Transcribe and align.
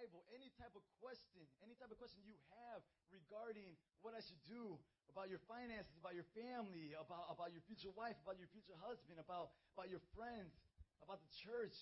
Bible, 0.00 0.24
any 0.32 0.48
type 0.56 0.72
of 0.72 0.80
question, 0.96 1.44
any 1.60 1.76
type 1.76 1.92
of 1.92 2.00
question 2.00 2.24
you 2.24 2.32
have 2.56 2.80
regarding 3.12 3.76
what 4.00 4.16
I 4.16 4.24
should 4.24 4.40
do 4.48 4.80
about 5.12 5.28
your 5.28 5.44
finances, 5.44 5.92
about 6.00 6.16
your 6.16 6.24
family, 6.32 6.96
about, 6.96 7.28
about 7.28 7.52
your 7.52 7.60
future 7.68 7.92
wife, 7.92 8.16
about 8.24 8.40
your 8.40 8.48
future 8.48 8.72
husband, 8.80 9.20
about, 9.20 9.52
about 9.76 9.92
your 9.92 10.00
friends, 10.16 10.56
about 11.04 11.20
the 11.20 11.28
church, 11.44 11.76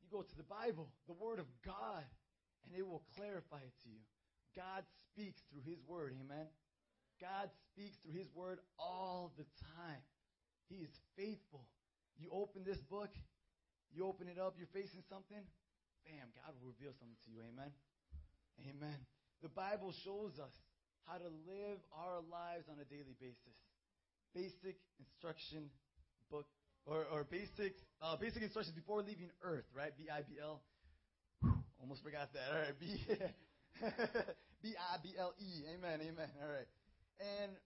you 0.00 0.08
go 0.08 0.24
to 0.24 0.36
the 0.40 0.48
Bible, 0.48 0.88
the 1.04 1.12
Word 1.12 1.36
of 1.36 1.48
God, 1.60 2.08
and 2.64 2.72
it 2.72 2.80
will 2.80 3.04
clarify 3.20 3.60
it 3.60 3.76
to 3.84 3.92
you. 3.92 4.00
God 4.56 4.88
speaks 5.12 5.44
through 5.52 5.68
His 5.68 5.84
Word, 5.84 6.16
amen? 6.16 6.48
God 7.20 7.52
speaks 7.68 8.00
through 8.00 8.16
His 8.16 8.32
Word 8.32 8.64
all 8.80 9.36
the 9.36 9.44
time. 9.76 10.00
He 10.72 10.80
is 10.80 10.94
faithful. 11.20 11.68
You 12.16 12.32
open 12.32 12.64
this 12.64 12.80
book, 12.80 13.12
you 13.92 14.08
open 14.08 14.24
it 14.32 14.40
up, 14.40 14.56
you're 14.56 14.72
facing 14.72 15.04
something, 15.04 15.44
bam, 16.08 16.32
God 16.32 16.56
will 16.56 16.72
reveal 16.72 16.96
something 16.96 17.20
to 17.28 17.28
you. 17.28 17.44
Amen. 17.52 17.68
Amen. 18.64 18.96
The 19.44 19.52
Bible 19.52 19.92
shows 20.02 20.40
us 20.40 20.56
how 21.04 21.20
to 21.20 21.28
live 21.44 21.78
our 21.92 22.24
lives 22.32 22.64
on 22.72 22.80
a 22.80 22.88
daily 22.88 23.12
basis. 23.20 23.56
Basic 24.32 24.80
instruction 24.96 25.68
book 26.32 26.48
or, 26.88 27.04
or 27.12 27.28
basic 27.28 27.76
uh, 28.00 28.16
basic 28.16 28.40
instructions 28.42 28.74
before 28.74 29.04
leaving 29.04 29.28
Earth, 29.44 29.68
right? 29.76 29.92
B 29.96 30.08
I 30.08 30.24
B 30.24 30.40
L. 30.40 30.64
Almost 31.80 32.02
forgot 32.02 32.32
that. 32.32 32.48
All 32.52 32.60
right, 32.60 32.80
B 32.80 32.86
B 34.62 34.74
I 34.74 34.96
B 35.02 35.14
L 35.18 35.34
E. 35.38 35.64
Amen. 35.76 36.00
Amen. 36.00 36.30
All 36.42 36.48
right, 36.48 36.68
and 37.20 37.52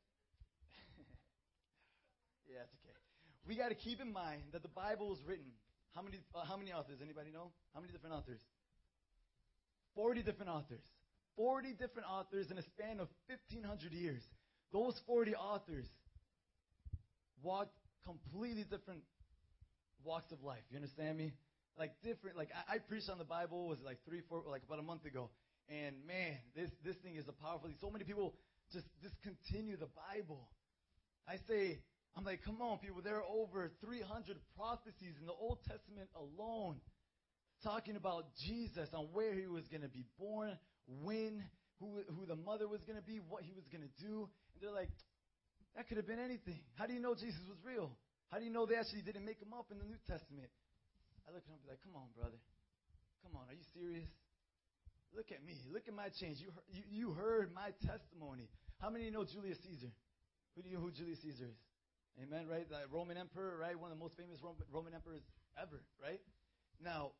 yeah, 2.51 2.67
it's 2.67 2.75
okay. 2.83 2.99
We 3.47 3.57
got 3.57 3.71
to 3.71 3.75
keep 3.75 4.01
in 4.01 4.13
mind 4.13 4.43
that 4.53 4.63
the 4.63 4.71
Bible 4.71 5.09
was 5.09 5.19
written 5.27 5.51
how 5.95 6.03
many, 6.03 6.19
uh, 6.35 6.45
how 6.45 6.57
many 6.57 6.73
authors? 6.73 6.99
Anybody 7.03 7.31
know? 7.31 7.53
How 7.75 7.81
many 7.81 7.93
different 7.93 8.15
authors? 8.15 8.41
40 9.95 10.23
different 10.23 10.51
authors. 10.51 10.83
40 11.37 11.73
different 11.73 12.09
authors 12.09 12.51
in 12.51 12.59
a 12.59 12.63
span 12.63 13.01
of 13.01 13.09
1,500 13.29 13.93
years. 13.93 14.23
Those 14.73 14.99
40 15.07 15.35
authors 15.35 15.87
walked 17.43 17.77
completely 18.05 18.65
different 18.65 19.03
walks 20.05 20.33
of 20.33 20.43
life. 20.43 20.63
You 20.71 20.77
understand 20.77 21.19
me? 21.19 21.33
Like 21.79 21.93
different, 22.03 22.37
like 22.37 22.51
I, 22.69 22.77
I 22.77 22.79
preached 22.79 23.09
on 23.09 23.19
the 23.19 23.25
Bible 23.25 23.69
was 23.69 23.79
like 23.85 23.99
three, 24.07 24.21
four, 24.29 24.43
like 24.49 24.63
about 24.67 24.79
a 24.79 24.83
month 24.83 25.05
ago. 25.05 25.31
And 25.69 25.97
man, 26.07 26.37
this, 26.57 26.71
this 26.85 26.97
thing 26.97 27.17
is 27.17 27.29
a 27.29 27.33
powerful 27.33 27.69
thing. 27.69 27.77
So 27.81 27.91
many 27.91 28.05
people 28.05 28.35
just 28.73 28.87
discontinue 29.01 29.77
the 29.77 29.89
Bible. 30.13 30.49
I 31.29 31.37
say, 31.49 31.79
I'm 32.17 32.25
like, 32.25 32.45
come 32.45 32.61
on, 32.61 32.79
people. 32.79 33.01
There 33.03 33.17
are 33.17 33.29
over 33.29 33.71
300 33.81 34.37
prophecies 34.57 35.17
in 35.19 35.25
the 35.27 35.33
Old 35.33 35.59
Testament 35.65 36.09
alone 36.13 36.77
talking 37.65 37.97
about 37.97 38.27
Jesus, 38.45 38.91
on 38.93 39.09
where 39.13 39.33
he 39.33 39.47
was 39.47 39.65
going 39.71 39.83
to 39.83 39.89
be 39.89 40.05
born, 40.19 40.59
when, 41.01 41.45
who, 41.81 42.03
who 42.11 42.27
the 42.27 42.37
mother 42.37 42.67
was 42.69 42.83
going 42.85 42.99
to 42.99 43.07
be, 43.07 43.23
what 43.23 43.43
he 43.47 43.53
was 43.55 43.65
going 43.71 43.87
to 43.87 43.95
do. 44.03 44.29
And 44.53 44.59
they're 44.61 44.75
like, 44.75 44.91
that 45.77 45.89
could 45.89 45.97
have 45.97 46.07
been 46.07 46.21
anything. 46.21 46.61
How 46.75 46.85
do 46.85 46.93
you 46.93 47.01
know 47.01 47.15
Jesus 47.15 47.41
was 47.49 47.57
real? 47.65 47.89
How 48.29 48.39
do 48.39 48.45
you 48.45 48.53
know 48.53 48.67
they 48.67 48.77
actually 48.77 49.03
didn't 49.03 49.25
make 49.25 49.41
him 49.41 49.55
up 49.57 49.71
in 49.71 49.79
the 49.79 49.89
New 49.89 50.01
Testament? 50.05 50.51
I 51.25 51.33
look 51.33 51.47
at 51.47 51.49
him 51.49 51.57
and 51.57 51.65
be 51.65 51.71
like, 51.71 51.81
come 51.81 51.97
on, 51.97 52.13
brother. 52.13 52.41
Come 53.25 53.39
on, 53.39 53.49
are 53.49 53.57
you 53.57 53.65
serious? 53.73 54.11
Look 55.15 55.31
at 55.31 55.45
me. 55.45 55.57
Look 55.71 55.87
at 55.89 55.95
my 55.95 56.09
change. 56.09 56.41
You, 56.41 56.51
you, 56.73 56.83
you 56.91 57.07
heard 57.13 57.53
my 57.55 57.71
testimony. 57.85 58.49
How 58.81 58.91
many 58.91 59.07
of 59.07 59.13
you 59.13 59.15
know 59.15 59.25
Julius 59.25 59.61
Caesar? 59.63 59.93
Who 60.57 60.63
do 60.63 60.69
you 60.69 60.77
know 60.77 60.83
who 60.83 60.91
Julius 60.91 61.21
Caesar 61.23 61.47
is? 61.47 61.61
Amen, 62.21 62.45
right? 62.45 62.69
The 62.69 62.85
Roman 62.93 63.17
emperor, 63.17 63.57
right? 63.57 63.79
One 63.79 63.91
of 63.91 63.97
the 63.97 64.03
most 64.03 64.17
famous 64.17 64.39
Roman 64.43 64.93
emperors 64.93 65.25
ever, 65.57 65.81
right? 65.97 66.21
Now, 66.77 67.13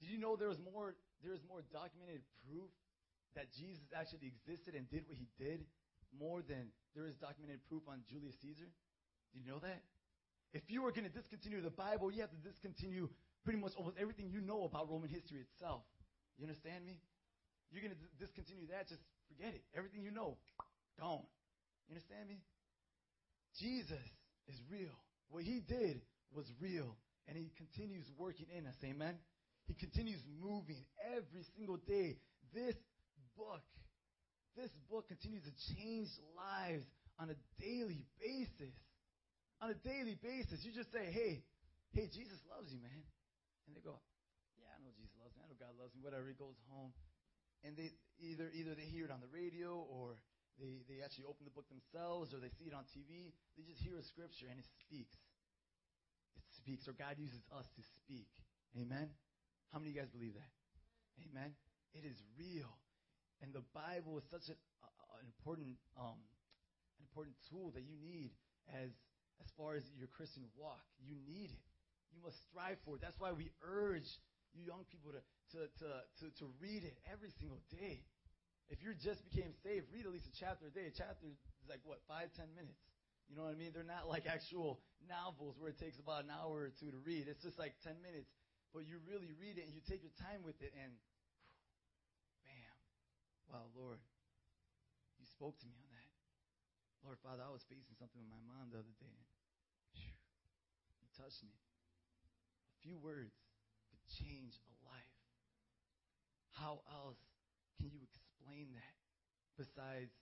did 0.00 0.10
you 0.10 0.18
know 0.18 0.34
there 0.34 0.50
was 0.50 0.58
more 0.58 0.96
there 1.22 1.32
is 1.32 1.40
more 1.48 1.62
documented 1.72 2.26
proof 2.44 2.68
that 3.38 3.52
Jesus 3.54 3.86
actually 3.94 4.28
existed 4.28 4.74
and 4.74 4.88
did 4.90 5.06
what 5.06 5.16
he 5.16 5.28
did 5.38 5.64
more 6.12 6.42
than 6.42 6.68
there 6.94 7.06
is 7.06 7.16
documented 7.16 7.62
proof 7.70 7.86
on 7.88 8.02
Julius 8.10 8.34
Caesar? 8.42 8.68
Did 9.32 9.44
you 9.44 9.46
know 9.46 9.60
that? 9.60 9.84
If 10.52 10.68
you 10.68 10.82
were 10.82 10.92
going 10.92 11.06
to 11.06 11.12
discontinue 11.12 11.60
the 11.60 11.74
Bible, 11.74 12.10
you 12.10 12.20
have 12.20 12.32
to 12.32 12.42
discontinue 12.42 13.08
pretty 13.44 13.60
much 13.60 13.72
almost 13.76 13.96
everything 14.00 14.30
you 14.32 14.40
know 14.40 14.64
about 14.64 14.90
Roman 14.90 15.08
history 15.08 15.38
itself. 15.38 15.82
You 16.38 16.44
understand 16.44 16.84
me? 16.84 16.98
You're 17.70 17.82
going 17.82 17.94
to 17.94 18.02
discontinue 18.18 18.66
that, 18.70 18.88
just 18.88 19.02
forget 19.28 19.54
it. 19.54 19.62
Everything 19.76 20.02
you 20.02 20.10
know, 20.10 20.36
gone. 20.98 21.26
You 21.88 21.94
understand 21.94 22.28
me? 22.28 22.40
Jesus 23.58 24.04
is 24.48 24.58
real. 24.70 24.94
What 25.28 25.44
he 25.44 25.60
did 25.60 26.00
was 26.34 26.46
real. 26.60 26.96
And 27.28 27.36
he 27.36 27.50
continues 27.56 28.06
working 28.18 28.46
in 28.56 28.66
us. 28.66 28.78
Amen. 28.84 29.18
He 29.66 29.74
continues 29.74 30.22
moving 30.38 30.84
every 31.02 31.42
single 31.58 31.78
day. 31.82 32.18
This 32.54 32.78
book, 33.34 33.64
this 34.54 34.70
book 34.88 35.08
continues 35.08 35.42
to 35.42 35.54
change 35.74 36.06
lives 36.38 36.86
on 37.18 37.30
a 37.30 37.38
daily 37.58 38.06
basis. 38.22 38.74
On 39.58 39.72
a 39.72 39.78
daily 39.82 40.14
basis. 40.22 40.62
You 40.62 40.70
just 40.70 40.92
say, 40.92 41.10
hey, 41.10 41.42
hey, 41.96 42.06
Jesus 42.12 42.38
loves 42.46 42.70
you, 42.70 42.78
man. 42.78 43.02
And 43.66 43.74
they 43.74 43.82
go, 43.82 43.98
yeah, 44.54 44.70
I 44.70 44.78
know 44.84 44.94
Jesus 44.94 45.16
loves 45.18 45.34
me. 45.34 45.42
I 45.42 45.50
know 45.50 45.58
God 45.58 45.74
loves 45.74 45.90
me. 45.96 46.04
Whatever. 46.04 46.30
He 46.30 46.38
goes 46.38 46.54
home. 46.70 46.94
And 47.64 47.74
they 47.74 47.90
either 48.22 48.52
either 48.54 48.78
they 48.78 48.86
hear 48.86 49.08
it 49.08 49.10
on 49.10 49.18
the 49.18 49.32
radio 49.32 49.82
or 49.90 50.20
they, 50.56 50.84
they 50.88 51.04
actually 51.04 51.28
open 51.28 51.44
the 51.44 51.54
book 51.54 51.68
themselves 51.68 52.32
or 52.32 52.40
they 52.40 52.52
see 52.56 52.68
it 52.68 52.74
on 52.76 52.88
TV. 52.88 53.36
They 53.56 53.64
just 53.64 53.80
hear 53.80 54.00
a 54.00 54.04
scripture 54.04 54.48
and 54.48 54.56
it 54.56 54.68
speaks. 54.84 55.16
It 56.36 56.46
speaks, 56.56 56.88
or 56.88 56.96
God 56.96 57.20
uses 57.20 57.40
us 57.52 57.68
to 57.76 57.82
speak. 58.00 58.28
Amen? 58.76 59.12
How 59.72 59.78
many 59.80 59.92
of 59.92 59.94
you 59.96 60.00
guys 60.00 60.12
believe 60.12 60.36
that? 60.36 60.52
Amen? 61.28 61.52
It 61.96 62.04
is 62.04 62.16
real. 62.36 62.72
And 63.44 63.52
the 63.52 63.64
Bible 63.76 64.16
is 64.16 64.24
such 64.32 64.48
an, 64.48 64.56
uh, 64.80 65.20
an 65.20 65.28
important 65.28 65.76
um, 65.96 66.16
an 66.96 67.04
important 67.04 67.36
tool 67.52 67.72
that 67.76 67.84
you 67.84 67.96
need 68.00 68.32
as 68.72 68.88
as 69.40 69.48
far 69.56 69.76
as 69.76 69.84
your 69.96 70.08
Christian 70.08 70.48
walk. 70.56 70.80
You 71.00 71.16
need 71.28 71.52
it. 71.52 71.64
You 72.12 72.24
must 72.24 72.40
strive 72.48 72.80
for 72.84 72.96
it. 72.96 73.04
That's 73.04 73.20
why 73.20 73.32
we 73.36 73.52
urge 73.60 74.08
you 74.56 74.64
young 74.64 74.88
people 74.88 75.12
to, 75.12 75.20
to, 75.52 75.60
to, 75.68 75.88
to, 76.24 76.24
to 76.40 76.44
read 76.56 76.80
it 76.84 76.96
every 77.12 77.28
single 77.36 77.60
day. 77.68 78.00
If 78.68 78.82
you 78.82 78.94
just 78.98 79.22
became 79.22 79.54
saved, 79.62 79.86
read 79.94 80.06
at 80.06 80.12
least 80.12 80.26
a 80.26 80.34
chapter 80.34 80.66
a 80.66 80.74
day. 80.74 80.90
A 80.90 80.94
chapter 80.94 81.30
is 81.30 81.38
like, 81.70 81.80
what, 81.86 82.02
five, 82.10 82.34
ten 82.34 82.50
minutes? 82.58 82.82
You 83.30 83.34
know 83.34 83.46
what 83.46 83.54
I 83.54 83.58
mean? 83.58 83.74
They're 83.74 83.86
not 83.86 84.06
like 84.06 84.26
actual 84.26 84.78
novels 85.06 85.58
where 85.58 85.70
it 85.70 85.78
takes 85.78 85.98
about 85.98 86.26
an 86.26 86.30
hour 86.30 86.70
or 86.70 86.72
two 86.74 86.90
to 86.90 87.00
read. 87.02 87.26
It's 87.26 87.42
just 87.42 87.58
like 87.58 87.74
10 87.82 87.98
minutes. 88.02 88.30
But 88.70 88.86
you 88.86 89.02
really 89.06 89.34
read 89.38 89.58
it 89.58 89.66
and 89.66 89.74
you 89.74 89.82
take 89.82 90.02
your 90.02 90.14
time 90.22 90.46
with 90.46 90.58
it 90.62 90.70
and 90.78 90.92
bam. 92.46 92.76
Wow, 93.50 93.66
Lord, 93.74 93.98
you 95.18 95.26
spoke 95.26 95.58
to 95.58 95.66
me 95.66 95.74
on 95.74 95.90
that. 95.90 96.10
Lord, 97.02 97.18
Father, 97.22 97.42
I 97.46 97.50
was 97.50 97.62
facing 97.66 97.94
something 97.98 98.18
with 98.18 98.30
my 98.30 98.42
mom 98.46 98.70
the 98.70 98.82
other 98.82 98.96
day. 98.98 99.18
And 99.94 100.98
you 101.02 101.08
touched 101.14 101.42
me. 101.42 101.54
A 101.54 102.78
few 102.82 102.98
words 102.98 103.34
could 103.90 104.02
change 104.22 104.58
a 104.70 104.74
life. 104.86 105.18
How 106.58 106.82
else 106.90 107.18
can 107.78 107.90
you 107.90 108.06
explain 108.36 108.68
that 108.76 108.94
besides 109.56 110.12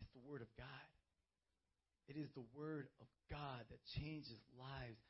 it's 0.00 0.12
the 0.16 0.24
Word 0.24 0.40
of 0.40 0.48
God? 0.56 0.88
It 2.08 2.16
is 2.16 2.32
the 2.32 2.44
Word 2.56 2.88
of 3.04 3.08
God 3.28 3.68
that 3.68 3.84
changes 3.84 4.40
lives 4.56 5.04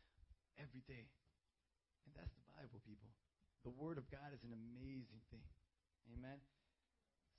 every 0.59 0.83
day. 0.91 1.07
And 2.03 2.11
that's 2.19 2.35
the 2.35 2.47
Bible, 2.59 2.83
people. 2.83 3.15
The 3.63 3.71
Word 3.71 4.03
of 4.03 4.11
God 4.11 4.35
is 4.35 4.43
an 4.43 4.51
amazing 4.51 5.23
thing. 5.31 5.47
Amen. 6.19 6.43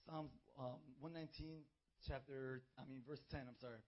Psalms 0.07 0.31
um, 0.56 0.79
119, 1.03 1.67
chapter, 2.07 2.63
I 2.79 2.88
mean, 2.88 3.03
verse 3.03 3.19
10, 3.28 3.44
I'm 3.44 3.59
sorry. 3.59 3.84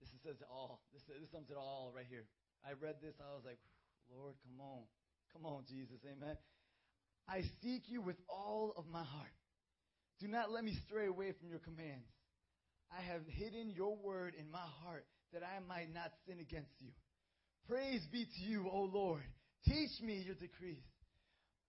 This 0.00 0.08
says 0.24 0.40
it 0.40 0.48
all. 0.48 0.80
This, 0.96 1.04
this 1.04 1.28
sums 1.28 1.52
it 1.52 1.60
all 1.60 1.92
right 1.92 2.08
here. 2.08 2.24
I 2.64 2.72
read 2.72 2.96
this, 3.04 3.20
I 3.20 3.36
was 3.36 3.44
like, 3.44 3.60
Lord, 4.08 4.32
come 4.40 4.56
on. 4.64 4.88
Come 5.36 5.44
on, 5.44 5.68
Jesus. 5.68 6.00
Amen. 6.08 6.40
I 7.28 7.44
seek 7.62 7.92
you 7.92 8.00
with 8.00 8.16
all 8.28 8.72
of 8.76 8.88
my 8.88 9.04
heart. 9.04 9.36
Do 10.20 10.28
not 10.28 10.52
let 10.52 10.64
me 10.64 10.76
stray 10.86 11.06
away 11.06 11.32
from 11.32 11.48
your 11.48 11.60
commands. 11.60 12.06
I 12.92 13.00
have 13.02 13.22
hidden 13.26 13.72
your 13.74 13.96
word 13.96 14.34
in 14.38 14.50
my 14.50 14.66
heart 14.84 15.06
that 15.32 15.42
I 15.42 15.60
might 15.66 15.94
not 15.94 16.12
sin 16.26 16.40
against 16.40 16.72
you. 16.78 16.90
Praise 17.66 18.06
be 18.12 18.24
to 18.24 18.42
you, 18.42 18.68
O 18.70 18.82
Lord. 18.92 19.22
Teach 19.64 20.00
me 20.02 20.22
your 20.26 20.34
decrees. 20.34 20.82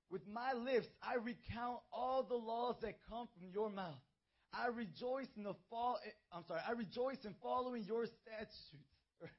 With 0.10 0.28
my 0.28 0.52
lips, 0.54 0.88
I 1.02 1.16
recount 1.16 1.80
all 1.94 2.24
the 2.24 2.36
laws 2.36 2.76
that 2.82 2.96
come 3.10 3.30
from 3.38 3.50
your 3.54 3.70
mouth. 3.70 4.02
I 4.54 4.68
rejoice 4.68 5.32
in 5.38 5.44
the 5.44 5.56
fall. 5.70 5.98
I'm 6.34 6.44
sorry. 6.48 6.60
I 6.68 6.72
rejoice 6.72 7.24
in 7.24 7.34
following 7.42 7.86
your 7.86 8.06
statutes, 8.06 8.86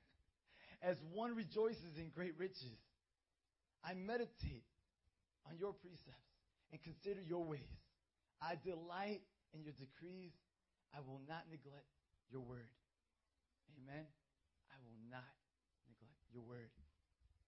as 0.83 0.97
one 1.13 1.37
rejoices 1.37 1.99
in 1.99 2.11
great 2.15 2.39
riches. 2.39 2.79
I 3.85 3.93
meditate 3.93 4.65
on 5.51 5.59
your 5.59 5.75
precepts 5.75 6.33
and 6.71 6.81
consider 6.83 7.21
your 7.21 7.45
ways. 7.45 7.82
I 8.43 8.59
delight 8.59 9.23
in 9.55 9.63
your 9.63 9.77
decrees. 9.79 10.35
I 10.91 10.99
will 11.01 11.23
not 11.31 11.47
neglect 11.47 11.87
your 12.27 12.43
word. 12.43 12.69
Amen. 13.79 14.05
I 14.69 14.77
will 14.83 14.99
not 15.07 15.31
neglect 15.87 16.19
your 16.35 16.43
word. 16.43 16.69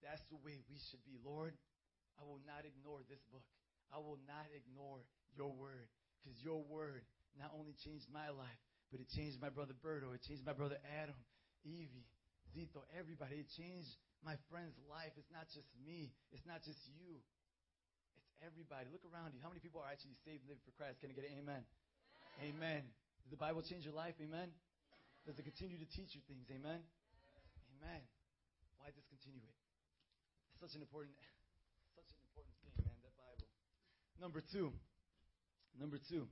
That's 0.01 0.23
the 0.31 0.39
way 0.39 0.63
we 0.71 0.79
should 0.79 1.03
be, 1.03 1.19
Lord. 1.19 1.59
I 2.15 2.23
will 2.23 2.41
not 2.47 2.63
ignore 2.63 3.03
this 3.11 3.21
book. 3.35 3.45
I 3.91 3.99
will 3.99 4.23
not 4.25 4.47
ignore 4.55 5.03
your 5.35 5.51
word 5.51 5.91
because 6.23 6.39
your 6.41 6.63
word 6.63 7.03
not 7.35 7.51
only 7.51 7.75
changed 7.83 8.07
my 8.15 8.31
life, 8.31 8.61
but 8.95 9.03
it 9.03 9.11
changed 9.11 9.43
my 9.43 9.51
brother 9.51 9.75
Berto. 9.75 10.15
It 10.15 10.23
changed 10.23 10.47
my 10.47 10.55
brother 10.55 10.79
Adam, 11.03 11.19
Evie, 11.67 12.07
Zito, 12.55 12.87
everybody. 12.95 13.43
It 13.43 13.51
changed 13.51 13.91
my 14.23 14.39
friend's 14.47 14.79
life. 14.87 15.11
It's 15.19 15.33
not 15.35 15.51
just 15.51 15.67
me. 15.83 16.15
It's 16.31 16.47
not 16.47 16.63
just 16.63 16.79
you. 16.95 17.19
Everybody. 18.43 18.91
Look 18.91 19.07
around 19.07 19.37
you. 19.37 19.41
How 19.45 19.53
many 19.53 19.63
people 19.63 19.79
are 19.85 19.91
actually 19.91 20.19
saved 20.27 20.43
and 20.47 20.51
living 20.51 20.65
for 20.67 20.75
Christ? 20.75 20.99
Can 21.05 21.11
I 21.11 21.15
get 21.15 21.29
an 21.29 21.39
amen? 21.39 21.63
Amen. 22.43 22.83
Does 23.23 23.31
the 23.31 23.41
Bible 23.41 23.63
change 23.63 23.87
your 23.87 23.95
life? 23.95 24.19
Amen. 24.19 24.51
Does 25.29 25.39
it 25.39 25.47
continue 25.47 25.79
to 25.79 25.89
teach 25.89 26.17
you 26.17 26.23
things? 26.27 26.51
Amen. 26.51 26.83
Amen. 27.79 28.03
Why 28.81 28.91
discontinue 28.91 29.45
it? 29.45 29.59
It's 30.53 30.61
such 30.61 30.75
an 30.77 30.83
important, 30.83 31.15
such 31.95 32.11
an 32.11 32.21
important 32.27 32.55
thing, 32.65 32.75
man. 32.83 32.99
That 33.07 33.15
Bible. 33.17 33.49
Number 34.21 34.43
two. 34.43 34.75
Number 35.79 35.97
two. 35.97 36.29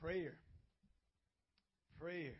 Prayer 0.00 0.38
prayer. 2.04 2.36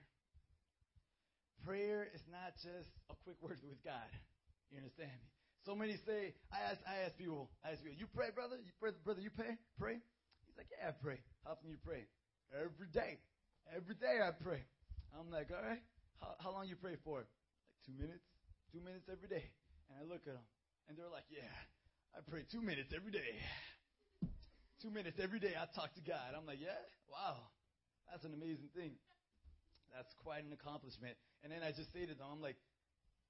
Prayer 1.64 2.08
is 2.14 2.20
not 2.30 2.52
just 2.60 2.92
a 3.08 3.14
quick 3.24 3.36
word 3.40 3.58
with 3.64 3.82
God. 3.82 4.12
You 4.70 4.76
understand 4.76 5.16
me? 5.24 5.33
So 5.64 5.72
many 5.74 5.96
say, 6.04 6.36
I 6.52 6.60
ask, 6.68 6.80
I 6.84 7.08
ask 7.08 7.16
people, 7.16 7.48
I 7.64 7.72
ask 7.72 7.80
people, 7.80 7.96
you 7.96 8.04
pray, 8.12 8.28
brother? 8.36 8.60
You 8.60 8.72
pray, 8.76 8.92
brother? 9.00 9.24
You 9.24 9.32
pray? 9.32 9.56
Pray? 9.80 9.96
He's 10.44 10.56
like, 10.60 10.68
yeah, 10.68 10.92
I 10.92 10.94
pray. 11.00 11.24
How 11.40 11.56
often 11.56 11.72
you 11.72 11.80
pray? 11.80 12.04
Every 12.52 12.88
day. 12.92 13.16
Every 13.72 13.96
day 13.96 14.20
I 14.20 14.36
pray. 14.36 14.60
I'm 15.16 15.32
like, 15.32 15.48
all 15.48 15.64
right. 15.64 15.80
How, 16.20 16.36
how 16.36 16.50
long 16.52 16.68
you 16.68 16.76
pray 16.76 17.00
for? 17.00 17.24
Like 17.24 17.80
two 17.88 17.96
minutes. 17.96 18.28
Two 18.76 18.84
minutes 18.84 19.08
every 19.08 19.28
day. 19.28 19.48
And 19.88 19.96
I 19.96 20.04
look 20.04 20.28
at 20.28 20.36
them, 20.36 20.48
and 20.88 20.96
they're 21.00 21.08
like, 21.08 21.28
yeah, 21.32 21.48
I 22.12 22.20
pray 22.24 22.44
two 22.44 22.60
minutes 22.60 22.92
every 22.92 23.12
day. 23.12 23.40
Two 24.84 24.92
minutes 24.92 25.16
every 25.16 25.40
day 25.40 25.56
I 25.56 25.64
talk 25.72 25.96
to 25.96 26.04
God. 26.04 26.36
I'm 26.36 26.44
like, 26.44 26.60
yeah, 26.60 26.76
wow, 27.08 27.40
that's 28.10 28.24
an 28.28 28.36
amazing 28.36 28.68
thing. 28.76 29.00
That's 29.96 30.12
quite 30.20 30.44
an 30.44 30.52
accomplishment. 30.52 31.16
And 31.40 31.52
then 31.52 31.64
I 31.64 31.72
just 31.72 31.88
say 31.92 32.04
to 32.04 32.12
them, 32.12 32.28
I'm 32.28 32.42
like, 32.44 32.56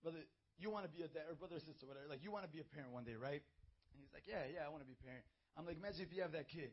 brother, 0.03 0.25
you 0.59 0.71
want 0.71 0.87
to 0.87 0.93
be 0.93 1.03
a 1.03 1.11
dad, 1.11 1.27
or 1.29 1.35
brother 1.35 1.57
or 1.57 1.65
sister, 1.65 1.87
whatever. 1.87 2.07
Like, 2.09 2.23
you 2.23 2.31
want 2.31 2.47
to 2.47 2.53
be 2.53 2.61
a 2.61 2.69
parent 2.69 2.93
one 2.95 3.05
day, 3.05 3.19
right? 3.19 3.43
And 3.93 3.97
he's 3.99 4.13
like, 4.15 4.27
yeah, 4.27 4.47
yeah, 4.51 4.67
I 4.67 4.71
want 4.71 4.83
to 4.83 4.89
be 4.89 4.95
a 4.95 5.03
parent. 5.03 5.27
I'm 5.59 5.67
like, 5.67 5.79
imagine 5.79 6.03
if 6.07 6.13
you 6.15 6.23
have 6.23 6.33
that 6.35 6.51
kid. 6.51 6.71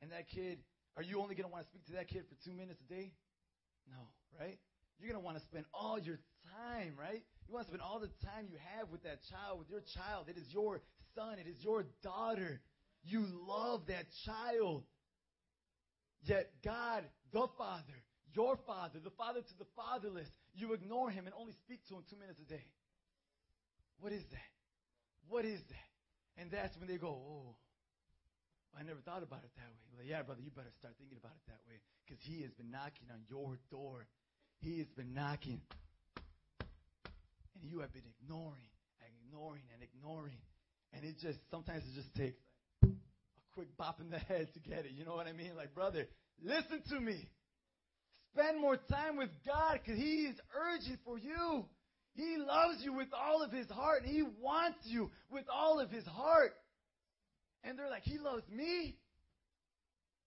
And 0.00 0.12
that 0.12 0.28
kid, 0.28 0.60
are 0.96 1.02
you 1.02 1.20
only 1.20 1.34
going 1.34 1.48
to 1.48 1.52
want 1.52 1.64
to 1.64 1.70
speak 1.70 1.84
to 1.92 1.96
that 2.00 2.08
kid 2.08 2.24
for 2.28 2.36
two 2.44 2.54
minutes 2.54 2.80
a 2.84 2.88
day? 2.88 3.12
No, 3.88 4.00
right? 4.36 4.58
You're 5.00 5.10
going 5.10 5.20
to 5.20 5.24
want 5.24 5.38
to 5.38 5.44
spend 5.44 5.64
all 5.72 5.98
your 5.98 6.18
time, 6.52 6.94
right? 6.98 7.22
You 7.46 7.54
want 7.54 7.66
to 7.66 7.70
spend 7.72 7.82
all 7.82 7.98
the 7.98 8.12
time 8.24 8.48
you 8.50 8.58
have 8.76 8.88
with 8.90 9.02
that 9.04 9.20
child, 9.30 9.58
with 9.58 9.70
your 9.70 9.82
child. 9.94 10.28
It 10.28 10.36
is 10.36 10.46
your 10.52 10.80
son, 11.14 11.38
it 11.38 11.48
is 11.48 11.56
your 11.64 11.86
daughter. 12.02 12.60
You 13.04 13.24
love 13.46 13.86
that 13.88 14.06
child. 14.26 14.84
Yet 16.24 16.50
God, 16.64 17.04
the 17.32 17.46
Father, 17.56 17.98
your 18.34 18.58
father, 18.66 18.98
the 19.02 19.14
father 19.16 19.40
to 19.40 19.58
the 19.58 19.66
fatherless, 19.76 20.28
you 20.54 20.72
ignore 20.72 21.10
him 21.10 21.26
and 21.26 21.34
only 21.38 21.52
speak 21.64 21.86
to 21.88 21.94
him 21.94 22.02
two 22.10 22.18
minutes 22.18 22.38
a 22.40 22.48
day. 22.48 22.64
What 24.00 24.12
is 24.12 24.22
that? 24.30 24.52
What 25.28 25.44
is 25.44 25.60
that? 25.60 25.88
And 26.40 26.50
that's 26.50 26.76
when 26.78 26.88
they 26.88 26.96
go, 26.96 27.08
oh, 27.08 27.56
I 28.78 28.82
never 28.82 29.00
thought 29.02 29.22
about 29.22 29.42
it 29.42 29.50
that 29.58 29.70
way. 29.74 29.98
Like, 29.98 30.06
yeah, 30.08 30.22
brother, 30.22 30.40
you 30.40 30.50
better 30.54 30.70
start 30.78 30.94
thinking 30.98 31.18
about 31.18 31.34
it 31.34 31.44
that 31.50 31.60
way 31.66 31.82
because 32.06 32.22
he 32.22 32.42
has 32.42 32.52
been 32.54 32.70
knocking 32.70 33.10
on 33.10 33.26
your 33.26 33.58
door. 33.70 34.06
He 34.60 34.78
has 34.78 34.86
been 34.94 35.14
knocking. 35.14 35.60
And 37.58 37.66
you 37.66 37.80
have 37.80 37.92
been 37.92 38.06
ignoring 38.06 38.70
and 39.02 39.10
ignoring 39.26 39.66
and 39.74 39.82
ignoring. 39.82 40.38
And 40.94 41.04
it 41.04 41.18
just, 41.18 41.38
sometimes 41.50 41.82
it 41.90 41.94
just 41.98 42.14
takes 42.14 42.38
a 42.84 42.88
quick 43.54 43.76
bop 43.76 44.00
in 44.00 44.10
the 44.10 44.18
head 44.18 44.54
to 44.54 44.60
get 44.60 44.86
it. 44.86 44.92
You 44.94 45.04
know 45.04 45.16
what 45.16 45.26
I 45.26 45.32
mean? 45.32 45.56
Like, 45.56 45.74
brother, 45.74 46.06
listen 46.40 46.82
to 46.94 47.00
me. 47.00 47.26
Spend 48.32 48.60
more 48.60 48.76
time 48.76 49.16
with 49.16 49.30
God 49.44 49.80
because 49.82 49.98
He 49.98 50.30
is 50.30 50.36
urgent 50.54 51.00
for 51.04 51.18
you. 51.18 51.66
He 52.18 52.36
loves 52.36 52.82
you 52.82 52.92
with 52.92 53.06
all 53.14 53.44
of 53.44 53.52
His 53.52 53.70
heart. 53.70 54.02
He 54.04 54.24
wants 54.42 54.78
you 54.82 55.08
with 55.30 55.44
all 55.48 55.78
of 55.78 55.88
His 55.88 56.04
heart. 56.04 56.50
And 57.62 57.78
they're 57.78 57.88
like, 57.88 58.02
He 58.02 58.18
loves 58.18 58.42
me? 58.50 58.96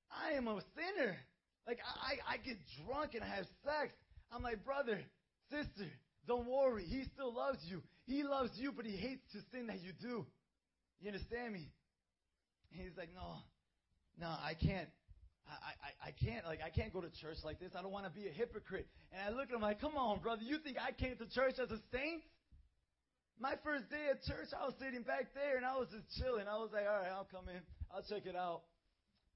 I 0.10 0.38
am 0.38 0.48
a 0.48 0.62
sinner. 0.74 1.18
Like, 1.68 1.80
I, 1.84 2.36
I 2.36 2.38
get 2.38 2.56
drunk 2.88 3.14
and 3.14 3.24
I 3.26 3.28
have 3.36 3.46
sex. 3.66 3.94
I'm 4.32 4.42
like, 4.42 4.64
brother, 4.64 5.02
sister, 5.50 5.92
don't 6.30 6.48
worry. 6.48 6.86
He 6.86 7.04
still 7.14 7.36
loves 7.36 7.60
you. 7.68 7.82
He 8.06 8.24
loves 8.24 8.52
you, 8.56 8.72
but 8.72 8.86
He 8.86 8.96
hates 8.96 9.24
the 9.34 9.42
sin 9.52 9.68
that 9.68 9.82
you 9.82 9.92
do. 10.02 10.26
You 11.02 11.08
understand 11.08 11.54
me? 11.54 11.68
And 12.72 12.82
he's 12.82 12.96
like, 12.98 13.10
no, 13.14 13.36
no, 14.18 14.28
I 14.28 14.54
can't. 14.54 14.88
I, 15.48 15.54
I, 15.54 16.10
I 16.10 16.12
can't 16.12 16.46
like 16.46 16.60
I 16.64 16.70
can't 16.70 16.94
go 16.94 17.02
to 17.02 17.10
church 17.22 17.38
like 17.44 17.60
this. 17.60 17.72
I 17.78 17.82
don't 17.82 17.92
want 17.92 18.06
to 18.06 18.12
be 18.12 18.28
a 18.28 18.32
hypocrite. 18.32 18.88
And 19.12 19.22
I 19.22 19.30
look 19.36 19.50
at 19.50 19.56
him 19.56 19.62
like, 19.62 19.82
come 19.82 19.96
on, 19.96 20.20
brother, 20.20 20.44
you 20.44 20.58
think 20.60 20.78
I 20.80 20.92
came 20.92 21.18
to 21.18 21.28
church 21.28 21.60
as 21.60 21.72
a 21.72 21.80
saint? 21.92 22.24
My 23.40 23.56
first 23.64 23.90
day 23.90 24.12
at 24.12 24.22
church, 24.24 24.54
I 24.54 24.66
was 24.66 24.76
sitting 24.80 25.02
back 25.02 25.34
there 25.34 25.58
and 25.58 25.66
I 25.66 25.76
was 25.78 25.90
just 25.90 26.06
chilling. 26.22 26.46
I 26.48 26.62
was 26.62 26.70
like, 26.72 26.86
all 26.86 27.02
right, 27.02 27.10
I'll 27.10 27.28
come 27.28 27.50
in, 27.50 27.60
I'll 27.90 28.06
check 28.06 28.30
it 28.30 28.36
out. 28.36 28.62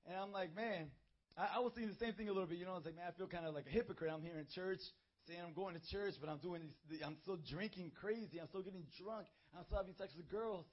And 0.06 0.14
I'm 0.16 0.32
like, 0.32 0.56
man, 0.56 0.94
I, 1.38 1.58
I 1.58 1.60
was 1.60 1.74
thinking 1.74 1.92
the 1.92 2.00
same 2.00 2.14
thing 2.14 2.30
a 2.30 2.34
little 2.34 2.48
bit. 2.48 2.58
You 2.62 2.66
know, 2.66 2.78
I 2.78 2.80
was 2.80 2.86
like, 2.86 2.96
man, 2.96 3.10
I 3.10 3.14
feel 3.18 3.28
kind 3.28 3.46
of 3.46 3.54
like 3.54 3.66
a 3.66 3.74
hypocrite. 3.74 4.12
I'm 4.14 4.22
here 4.22 4.38
in 4.38 4.46
church, 4.54 4.80
saying 5.28 5.42
I'm 5.42 5.54
going 5.58 5.74
to 5.74 5.84
church, 5.90 6.16
but 6.22 6.30
I'm 6.30 6.38
doing 6.38 6.62
these. 6.90 7.02
I'm 7.02 7.18
still 7.26 7.38
drinking 7.50 7.92
crazy. 8.00 8.40
I'm 8.40 8.48
still 8.48 8.62
getting 8.62 8.86
drunk. 9.02 9.26
I'm 9.58 9.66
still 9.66 9.82
having 9.82 9.98
sex 9.98 10.14
with 10.16 10.30
girls. 10.30 10.66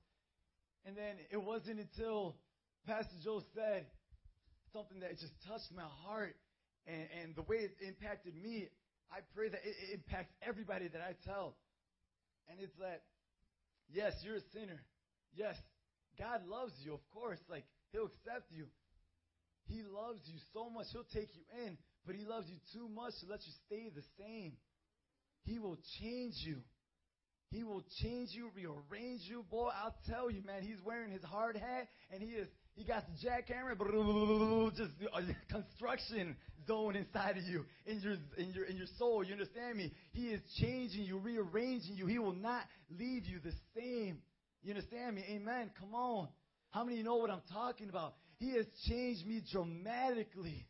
And 0.84 0.96
then 0.96 1.16
it 1.30 1.40
wasn't 1.40 1.80
until 1.80 2.36
Pastor 2.86 3.14
Joe 3.22 3.42
said, 3.54 3.86
something 4.72 5.00
that 5.00 5.18
just 5.18 5.32
touched 5.46 5.70
my 5.74 5.86
heart 6.04 6.36
and, 6.86 7.06
and 7.20 7.36
the 7.36 7.42
way 7.42 7.68
it 7.68 7.76
impacted 7.86 8.34
me, 8.34 8.68
I 9.10 9.20
pray 9.34 9.48
that 9.48 9.60
it, 9.64 9.74
it 9.88 10.00
impacts 10.02 10.32
everybody 10.42 10.88
that 10.88 11.00
I 11.00 11.14
tell. 11.24 11.56
And 12.48 12.58
it's 12.60 12.74
that, 12.78 13.02
yes, 13.92 14.12
you're 14.24 14.36
a 14.36 14.46
sinner. 14.52 14.82
Yes, 15.34 15.56
God 16.18 16.46
loves 16.46 16.72
you, 16.84 16.94
of 16.94 17.04
course. 17.14 17.38
Like, 17.48 17.64
He'll 17.92 18.06
accept 18.08 18.50
you. 18.50 18.66
He 19.68 19.82
loves 19.82 20.20
you 20.26 20.38
so 20.52 20.68
much, 20.70 20.86
He'll 20.92 21.08
take 21.12 21.30
you 21.34 21.44
in, 21.66 21.78
but 22.06 22.14
He 22.14 22.24
loves 22.24 22.48
you 22.48 22.56
too 22.72 22.88
much 22.88 23.14
to 23.20 23.30
let 23.30 23.40
you 23.46 23.52
stay 23.66 23.90
the 23.94 24.02
same. 24.18 24.52
He 25.44 25.58
will 25.58 25.78
change 26.00 26.34
you. 26.44 26.58
He 27.50 27.64
will 27.64 27.84
change 28.00 28.30
you, 28.32 28.50
rearrange 28.56 29.20
you. 29.28 29.44
Boy, 29.50 29.68
I'll 29.76 29.94
tell 30.08 30.30
you, 30.30 30.42
man, 30.42 30.62
he's 30.62 30.80
wearing 30.82 31.12
his 31.12 31.22
hard 31.22 31.56
hat 31.56 31.88
and 32.10 32.22
he 32.22 32.30
is 32.30 32.48
he 32.74 32.84
got 32.84 33.04
the 33.06 33.28
jackhammer, 33.28 33.76
just 34.76 34.92
a 35.14 35.52
construction 35.52 36.36
zone 36.66 36.96
inside 36.96 37.36
of 37.36 37.44
you, 37.44 37.64
in 37.86 38.00
your 38.00 38.16
in 38.38 38.52
your 38.52 38.64
in 38.64 38.76
your 38.76 38.86
soul. 38.98 39.22
You 39.24 39.32
understand 39.32 39.76
me? 39.76 39.92
He 40.12 40.28
is 40.28 40.40
changing 40.60 41.04
you, 41.04 41.18
rearranging 41.18 41.96
you. 41.96 42.06
He 42.06 42.18
will 42.18 42.34
not 42.34 42.62
leave 42.90 43.26
you 43.26 43.40
the 43.40 43.52
same. 43.76 44.18
You 44.62 44.70
understand 44.70 45.16
me? 45.16 45.24
Amen. 45.28 45.70
Come 45.78 45.94
on. 45.94 46.28
How 46.70 46.84
many 46.84 46.96
you 46.96 47.04
know 47.04 47.16
what 47.16 47.30
I'm 47.30 47.42
talking 47.52 47.88
about? 47.88 48.14
He 48.38 48.54
has 48.56 48.66
changed 48.88 49.26
me 49.26 49.42
dramatically. 49.52 50.66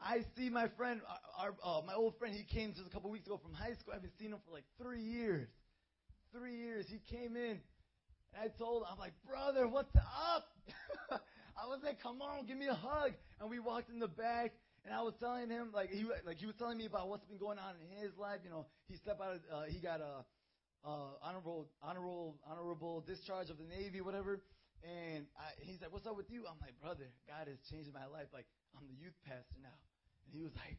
I 0.00 0.24
see 0.36 0.48
my 0.48 0.68
friend, 0.76 1.00
our, 1.38 1.54
uh, 1.62 1.82
my 1.86 1.94
old 1.94 2.18
friend. 2.18 2.34
He 2.34 2.42
came 2.42 2.72
just 2.72 2.86
a 2.86 2.90
couple 2.90 3.10
weeks 3.10 3.26
ago 3.26 3.38
from 3.42 3.52
high 3.52 3.74
school. 3.74 3.92
I 3.92 3.96
haven't 3.96 4.12
seen 4.18 4.32
him 4.32 4.38
for 4.46 4.52
like 4.52 4.64
three 4.82 5.02
years. 5.02 5.48
Three 6.32 6.56
years. 6.56 6.86
He 6.88 7.00
came 7.14 7.36
in, 7.36 7.60
and 8.34 8.42
I 8.42 8.48
told 8.58 8.82
him, 8.82 8.88
I'm 8.92 8.98
like, 8.98 9.14
brother, 9.26 9.66
what's 9.68 9.94
up? 9.96 10.46
I 11.60 11.66
was 11.66 11.80
like, 11.84 12.02
come 12.02 12.22
on, 12.22 12.46
give 12.46 12.56
me 12.56 12.66
a 12.66 12.74
hug. 12.74 13.12
And 13.40 13.50
we 13.50 13.58
walked 13.58 13.90
in 13.90 13.98
the 13.98 14.08
back, 14.08 14.52
and 14.84 14.94
I 14.94 15.02
was 15.02 15.14
telling 15.20 15.50
him, 15.50 15.70
like 15.74 15.90
he 15.90 16.04
like 16.24 16.38
he 16.38 16.46
was 16.46 16.54
telling 16.58 16.78
me 16.78 16.86
about 16.86 17.08
what's 17.08 17.24
been 17.26 17.38
going 17.38 17.58
on 17.58 17.74
in 17.76 18.02
his 18.02 18.16
life. 18.16 18.40
You 18.44 18.50
know, 18.50 18.66
he 18.88 18.96
stepped 18.96 19.20
out, 19.20 19.36
of, 19.36 19.40
uh, 19.52 19.64
he 19.68 19.78
got 19.80 20.00
a 20.00 20.24
honorable 21.22 21.68
honorable 21.82 22.36
honorable 22.48 23.04
discharge 23.06 23.50
of 23.50 23.58
the 23.58 23.64
Navy, 23.64 24.00
whatever. 24.00 24.40
And 24.82 25.26
I, 25.36 25.52
he's 25.60 25.80
like, 25.82 25.92
"What's 25.92 26.06
up 26.06 26.16
with 26.16 26.30
you?" 26.30 26.44
I'm 26.48 26.56
like, 26.60 26.80
"Brother, 26.80 27.04
God 27.28 27.48
has 27.48 27.58
changed 27.70 27.92
my 27.92 28.06
life. 28.06 28.28
Like, 28.32 28.46
I'm 28.76 28.86
the 28.88 28.96
youth 28.96 29.16
pastor 29.26 29.60
now." 29.62 29.76
And 30.24 30.32
he 30.32 30.40
was 30.40 30.52
like, 30.56 30.78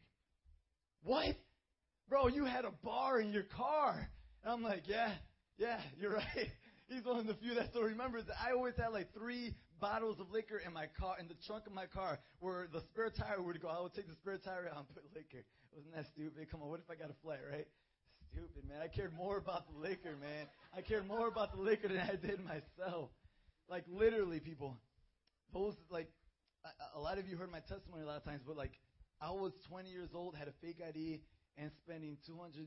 "What, 1.04 1.36
bro? 2.08 2.26
You 2.26 2.44
had 2.44 2.64
a 2.64 2.72
bar 2.82 3.20
in 3.20 3.32
your 3.32 3.44
car?" 3.44 4.08
And 4.42 4.52
I'm 4.52 4.62
like, 4.62 4.82
"Yeah, 4.88 5.12
yeah, 5.58 5.78
you're 6.00 6.14
right." 6.16 6.50
He's 6.92 7.04
one 7.04 7.20
of 7.20 7.26
the 7.26 7.34
few 7.34 7.54
that 7.54 7.70
still 7.70 7.82
remembers 7.82 8.24
that 8.26 8.36
I 8.36 8.52
always 8.52 8.76
had 8.76 8.88
like 8.92 9.14
three 9.14 9.54
bottles 9.80 10.20
of 10.20 10.30
liquor 10.30 10.58
in 10.58 10.72
my 10.74 10.86
car, 11.00 11.16
in 11.18 11.26
the 11.26 11.34
trunk 11.46 11.66
of 11.66 11.72
my 11.72 11.86
car, 11.86 12.18
where 12.40 12.68
the 12.70 12.80
spare 12.80 13.08
tire 13.08 13.40
would 13.40 13.60
go. 13.62 13.68
I 13.68 13.80
would 13.80 13.94
take 13.94 14.08
the 14.08 14.14
spare 14.14 14.36
tire 14.36 14.68
out 14.70 14.84
and 14.84 14.88
put 14.92 15.04
liquor. 15.14 15.44
Wasn't 15.72 15.94
that 15.94 16.06
stupid? 16.12 16.50
Come 16.50 16.62
on, 16.62 16.68
what 16.68 16.80
if 16.80 16.90
I 16.90 16.94
got 17.00 17.08
a 17.08 17.16
flat, 17.24 17.40
right? 17.50 17.66
Stupid, 18.30 18.68
man. 18.68 18.78
I 18.82 18.88
cared 18.88 19.14
more 19.16 19.38
about 19.38 19.72
the 19.72 19.78
liquor, 19.80 20.16
man. 20.20 20.46
I 20.76 20.82
cared 20.82 21.06
more 21.08 21.28
about 21.28 21.56
the 21.56 21.62
liquor 21.62 21.88
than 21.88 22.00
I 22.00 22.16
did 22.16 22.44
myself. 22.44 23.08
Like 23.68 23.84
literally, 23.88 24.40
people. 24.40 24.76
Those 25.54 25.74
like 25.88 26.08
a, 26.64 26.98
a 26.98 27.00
lot 27.00 27.18
of 27.18 27.26
you 27.26 27.36
heard 27.36 27.50
my 27.50 27.60
testimony 27.60 28.02
a 28.02 28.06
lot 28.06 28.18
of 28.18 28.24
times, 28.24 28.42
but 28.46 28.56
like 28.56 28.72
I 29.20 29.30
was 29.30 29.52
20 29.68 29.88
years 29.88 30.10
old, 30.14 30.36
had 30.36 30.48
a 30.48 30.54
fake 30.60 30.82
ID, 30.86 31.20
and 31.56 31.70
spending 31.84 32.18
200 32.26 32.66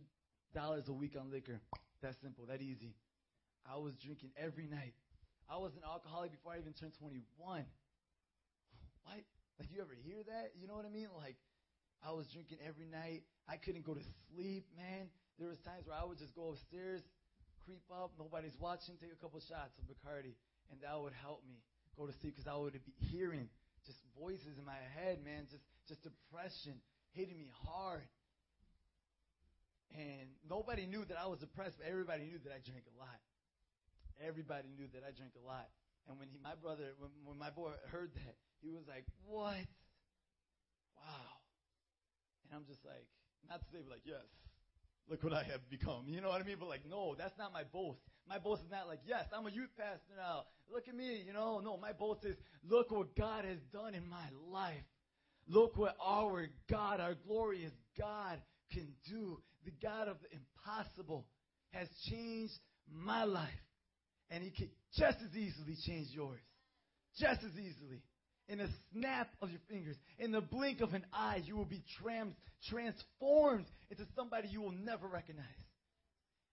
dollars 0.54 0.88
a 0.88 0.94
week 0.94 1.16
on 1.20 1.30
liquor. 1.30 1.62
That 2.02 2.16
simple, 2.22 2.46
that 2.48 2.62
easy. 2.62 2.96
I 3.66 3.78
was 3.78 3.94
drinking 3.98 4.32
every 4.38 4.68
night. 4.68 4.94
I 5.50 5.58
was 5.58 5.74
an 5.76 5.84
alcoholic 5.86 6.32
before 6.32 6.54
I 6.54 6.58
even 6.58 6.74
turned 6.74 6.94
21. 6.98 7.22
What? 7.38 7.66
Like, 9.60 9.70
you 9.74 9.82
ever 9.82 9.94
hear 9.94 10.22
that? 10.26 10.54
You 10.58 10.68
know 10.68 10.76
what 10.76 10.86
I 10.86 10.94
mean? 10.94 11.10
Like, 11.18 11.38
I 12.02 12.12
was 12.12 12.26
drinking 12.30 12.62
every 12.66 12.86
night. 12.86 13.24
I 13.50 13.58
couldn't 13.58 13.86
go 13.86 13.94
to 13.94 14.06
sleep, 14.30 14.66
man. 14.78 15.10
There 15.38 15.50
was 15.50 15.60
times 15.62 15.86
where 15.86 15.98
I 15.98 16.06
would 16.06 16.18
just 16.18 16.34
go 16.34 16.56
upstairs, 16.56 17.04
creep 17.66 17.84
up, 17.92 18.14
nobody's 18.18 18.56
watching, 18.58 18.96
take 18.98 19.12
a 19.12 19.20
couple 19.20 19.40
shots 19.44 19.76
of 19.78 19.86
Bacardi, 19.90 20.34
and 20.72 20.80
that 20.82 20.96
would 20.96 21.14
help 21.22 21.44
me 21.46 21.62
go 21.98 22.08
to 22.08 22.14
sleep 22.22 22.36
because 22.36 22.48
I 22.48 22.56
would 22.56 22.74
be 22.74 22.96
hearing 23.12 23.50
just 23.86 24.00
voices 24.18 24.58
in 24.58 24.66
my 24.66 24.80
head, 24.98 25.22
man, 25.24 25.46
just 25.52 25.64
just 25.88 26.02
depression 26.02 26.82
hitting 27.14 27.38
me 27.38 27.48
hard. 27.66 28.08
And 29.94 30.28
nobody 30.50 30.86
knew 30.86 31.06
that 31.06 31.18
I 31.18 31.28
was 31.28 31.40
depressed, 31.40 31.78
but 31.78 31.88
everybody 31.88 32.26
knew 32.26 32.40
that 32.44 32.52
I 32.52 32.60
drank 32.60 32.84
a 32.90 32.96
lot. 33.00 33.20
Everybody 34.24 34.70
knew 34.78 34.88
that 34.94 35.04
I 35.04 35.12
drank 35.12 35.34
a 35.36 35.46
lot. 35.46 35.68
And 36.08 36.20
when 36.20 36.30
he, 36.30 36.38
my 36.42 36.56
brother, 36.56 36.94
when, 37.00 37.10
when 37.26 37.38
my 37.38 37.50
boy 37.50 37.72
heard 37.90 38.12
that, 38.14 38.36
he 38.62 38.70
was 38.70 38.84
like, 38.88 39.06
"What? 39.26 39.66
Wow!" 40.96 41.34
And 42.46 42.54
I'm 42.54 42.66
just 42.66 42.86
like, 42.86 43.08
not 43.50 43.60
to 43.60 43.68
say 43.74 43.82
like, 43.90 44.06
"Yes, 44.06 44.26
look 45.10 45.24
what 45.24 45.34
I 45.34 45.44
have 45.44 45.68
become." 45.70 46.06
You 46.08 46.22
know 46.22 46.30
what 46.30 46.42
I 46.42 46.46
mean? 46.46 46.58
But 46.60 46.70
like, 46.70 46.86
no, 46.88 47.16
that's 47.18 47.38
not 47.38 47.52
my 47.52 47.64
boast. 47.64 48.00
My 48.30 48.38
boast 48.38 48.64
is 48.64 48.72
not 48.72 48.88
like, 48.88 49.02
"Yes, 49.06 49.26
I'm 49.34 49.46
a 49.48 49.52
youth 49.52 49.74
pastor 49.78 50.14
now. 50.16 50.46
Look 50.72 50.88
at 50.88 50.96
me." 50.96 51.24
You 51.26 51.34
know, 51.34 51.60
no, 51.60 51.78
my 51.78 51.92
boast 51.92 52.24
is, 52.24 52.38
"Look 52.64 52.92
what 52.92 53.16
God 53.16 53.46
has 53.46 53.60
done 53.74 53.96
in 53.96 54.08
my 54.08 54.30
life. 54.52 54.86
Look 55.48 55.78
what 55.78 55.96
our 56.04 56.48
God, 56.70 57.00
our 57.00 57.16
glorious 57.28 57.74
God, 57.98 58.42
can 58.72 58.88
do. 59.10 59.42
The 59.66 59.74
God 59.82 60.08
of 60.08 60.18
the 60.22 60.30
impossible 60.38 61.26
has 61.72 61.90
changed 62.10 62.60
my 62.88 63.24
life." 63.24 63.65
And 64.30 64.44
he 64.44 64.50
can 64.50 64.70
just 64.98 65.18
as 65.24 65.36
easily 65.36 65.76
change 65.86 66.08
yours. 66.12 66.42
Just 67.18 67.44
as 67.44 67.52
easily. 67.52 68.02
In 68.48 68.60
a 68.60 68.68
snap 68.94 69.30
of 69.42 69.50
your 69.50 69.62
fingers, 69.70 69.96
in 70.20 70.32
the 70.32 70.42
blink 70.42 70.82
of 70.82 70.94
an 70.94 71.04
eye, 71.12 71.42
you 71.44 71.56
will 71.56 71.66
be 71.66 71.84
trans- 72.00 72.36
transformed 72.70 73.66
into 73.90 74.04
somebody 74.16 74.50
you 74.50 74.62
will 74.62 74.72
never 74.72 75.08
recognize. 75.08 75.46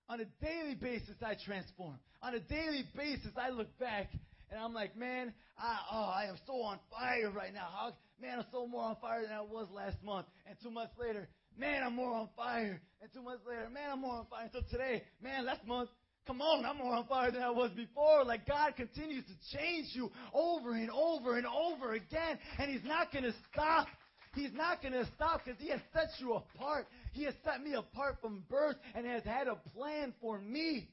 On 0.08 0.20
a 0.20 0.24
daily 0.44 0.74
basis, 0.74 1.16
I 1.24 1.36
transform. 1.44 1.98
On 2.22 2.34
a 2.34 2.40
daily 2.40 2.84
basis, 2.96 3.32
I 3.36 3.50
look 3.50 3.78
back 3.78 4.08
and 4.50 4.60
I'm 4.60 4.74
like, 4.74 4.96
man, 4.96 5.32
I, 5.58 5.78
oh, 5.90 6.12
I 6.14 6.24
am 6.28 6.36
so 6.46 6.54
on 6.62 6.78
fire 6.90 7.30
right 7.30 7.52
now. 7.54 7.68
How, 7.72 7.92
man, 8.20 8.40
I'm 8.40 8.44
so 8.52 8.66
more 8.66 8.84
on 8.84 8.96
fire 9.00 9.22
than 9.22 9.32
I 9.32 9.40
was 9.40 9.68
last 9.74 9.96
month. 10.04 10.26
And 10.46 10.56
two 10.62 10.70
months 10.70 10.92
later, 10.98 11.28
man, 11.58 11.82
I'm 11.82 11.96
more 11.96 12.14
on 12.14 12.28
fire. 12.36 12.80
And 13.00 13.10
two 13.12 13.22
months 13.22 13.42
later, 13.48 13.68
man, 13.72 13.90
I'm 13.90 14.00
more 14.00 14.16
on 14.16 14.26
fire. 14.26 14.44
Until 14.44 14.62
today, 14.70 15.02
man, 15.22 15.46
last 15.46 15.66
month, 15.66 15.88
Come 16.26 16.40
on, 16.40 16.64
I'm 16.64 16.78
more 16.78 16.94
on 16.94 17.06
fire 17.06 17.32
than 17.32 17.42
I 17.42 17.50
was 17.50 17.72
before. 17.72 18.24
Like 18.24 18.46
God 18.46 18.76
continues 18.76 19.24
to 19.24 19.58
change 19.58 19.88
you 19.92 20.10
over 20.32 20.72
and 20.72 20.90
over 20.90 21.36
and 21.36 21.46
over 21.46 21.94
again. 21.94 22.38
And 22.58 22.70
He's 22.70 22.84
not 22.84 23.12
going 23.12 23.24
to 23.24 23.34
stop. 23.52 23.88
He's 24.34 24.52
not 24.52 24.80
going 24.80 24.94
to 24.94 25.06
stop 25.16 25.42
because 25.44 25.60
He 25.60 25.70
has 25.70 25.80
set 25.92 26.08
you 26.18 26.34
apart. 26.34 26.86
He 27.12 27.24
has 27.24 27.34
set 27.44 27.62
me 27.62 27.74
apart 27.74 28.18
from 28.20 28.44
birth 28.48 28.76
and 28.94 29.04
has 29.04 29.24
had 29.24 29.48
a 29.48 29.56
plan 29.74 30.14
for 30.20 30.38
me. 30.38 30.88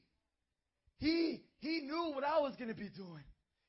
He, 0.98 1.42
he 1.60 1.80
knew 1.82 2.12
what 2.12 2.24
I 2.24 2.40
was 2.40 2.54
going 2.56 2.68
to 2.68 2.74
be 2.74 2.90
doing. 2.94 3.24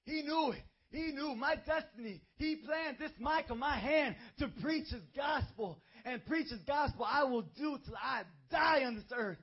He 0.06 0.24
knew 0.24 0.52
it. 0.52 0.64
He 0.92 1.14
knew 1.14 1.36
my 1.36 1.56
destiny. 1.56 2.22
He 2.36 2.58
planned 2.58 2.98
this 3.00 3.12
mic 3.20 3.50
on 3.50 3.60
my 3.60 3.78
hand 3.78 4.16
to 4.40 4.50
preach 4.62 4.90
His 4.90 5.04
gospel. 5.16 5.80
And 6.04 6.26
preach 6.26 6.50
His 6.50 6.60
gospel 6.62 7.06
I 7.08 7.24
will 7.24 7.44
do 7.44 7.78
till 7.86 7.96
I 7.96 8.24
die 8.50 8.84
on 8.84 8.96
this 8.96 9.06
earth. 9.16 9.38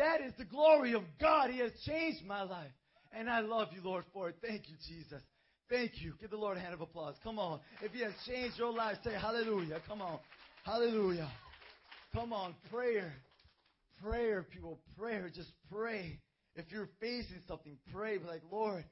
That 0.00 0.22
is 0.22 0.32
the 0.38 0.46
glory 0.46 0.94
of 0.94 1.02
God. 1.20 1.50
He 1.50 1.58
has 1.58 1.72
changed 1.84 2.24
my 2.24 2.42
life. 2.42 2.72
And 3.12 3.28
I 3.28 3.40
love 3.40 3.68
you, 3.74 3.82
Lord, 3.84 4.04
for 4.14 4.30
it. 4.30 4.36
Thank 4.40 4.62
you, 4.70 4.76
Jesus. 4.88 5.20
Thank 5.68 6.00
you. 6.00 6.14
Give 6.18 6.30
the 6.30 6.38
Lord 6.38 6.56
a 6.56 6.60
hand 6.60 6.72
of 6.72 6.80
applause. 6.80 7.16
Come 7.22 7.38
on. 7.38 7.60
If 7.82 7.92
He 7.92 8.00
has 8.00 8.14
changed 8.26 8.56
your 8.56 8.72
life, 8.72 8.96
say 9.04 9.12
hallelujah. 9.12 9.82
Come 9.86 10.00
on. 10.00 10.18
Hallelujah. 10.64 11.30
Come 12.14 12.32
on. 12.32 12.54
Prayer. 12.70 13.12
Prayer, 14.02 14.46
people. 14.50 14.80
Prayer. 14.98 15.30
Just 15.34 15.52
pray. 15.70 16.18
If 16.56 16.72
you're 16.72 16.88
facing 16.98 17.42
something, 17.46 17.76
pray. 17.92 18.16
Be 18.16 18.24
like, 18.24 18.42
Lord, 18.50 18.84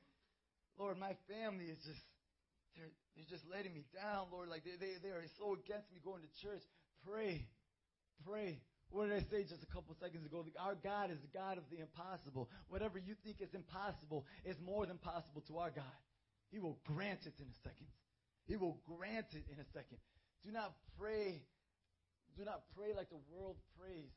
Lord, 0.78 0.98
my 0.98 1.16
family 1.26 1.64
is 1.64 1.78
just, 1.78 2.04
they're, 2.76 2.92
they're 3.16 3.30
just 3.30 3.44
letting 3.50 3.72
me 3.72 3.84
down, 3.94 4.26
Lord. 4.30 4.50
Like, 4.50 4.62
they, 4.62 4.76
they, 4.78 4.92
they 5.02 5.08
are 5.08 5.24
so 5.38 5.54
against 5.54 5.90
me 5.90 6.00
going 6.04 6.20
to 6.20 6.46
church. 6.46 6.62
Pray. 7.06 7.46
Pray. 8.26 8.60
What 8.90 9.08
did 9.08 9.20
I 9.20 9.24
say 9.28 9.44
just 9.44 9.62
a 9.62 9.68
couple 9.68 9.94
seconds 10.00 10.24
ago? 10.24 10.44
Our 10.56 10.74
God 10.80 11.10
is 11.10 11.20
the 11.20 11.28
God 11.36 11.58
of 11.58 11.64
the 11.68 11.80
impossible. 11.80 12.48
Whatever 12.68 12.98
you 12.98 13.14
think 13.24 13.40
is 13.40 13.52
impossible 13.52 14.24
is 14.44 14.56
more 14.64 14.86
than 14.86 14.96
possible 14.96 15.44
to 15.48 15.58
our 15.58 15.70
God. 15.70 15.98
He 16.50 16.58
will 16.58 16.78
grant 16.88 17.28
it 17.28 17.36
in 17.36 17.44
a 17.44 17.58
second. 17.60 17.92
He 18.48 18.56
will 18.56 18.80
grant 18.88 19.28
it 19.36 19.44
in 19.52 19.60
a 19.60 19.68
second. 19.76 20.00
Do 20.44 20.52
not 20.52 20.72
pray. 20.96 21.44
Do 22.36 22.44
not 22.44 22.64
pray 22.72 22.96
like 22.96 23.10
the 23.10 23.20
world 23.28 23.56
prays. 23.76 24.08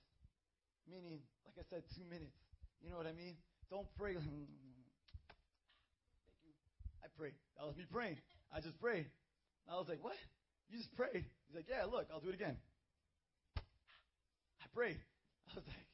Meaning, 0.88 1.20
like 1.44 1.60
I 1.60 1.68
said, 1.68 1.84
two 1.92 2.08
minutes. 2.08 2.40
You 2.80 2.90
know 2.90 2.98
what 2.98 3.08
I 3.08 3.14
mean? 3.14 3.36
Don't 3.70 3.88
pray. 4.00 4.14
Thank 4.16 4.24
you. 4.24 4.48
I 7.04 7.08
prayed. 7.20 7.36
That 7.60 7.68
was 7.68 7.76
me 7.76 7.84
praying. 7.92 8.18
I 8.56 8.62
just 8.62 8.80
prayed. 8.80 9.12
I 9.68 9.76
was 9.76 9.88
like, 9.90 10.04
what? 10.04 10.16
You 10.70 10.78
just 10.80 10.96
prayed. 10.96 11.26
He's 11.48 11.56
like, 11.56 11.68
yeah, 11.68 11.84
look, 11.84 12.08
I'll 12.14 12.22
do 12.22 12.30
it 12.30 12.36
again. 12.36 12.56
I 14.72 14.76
prayed. 14.76 15.00
I 15.52 15.56
was 15.56 15.68
like, 15.68 15.88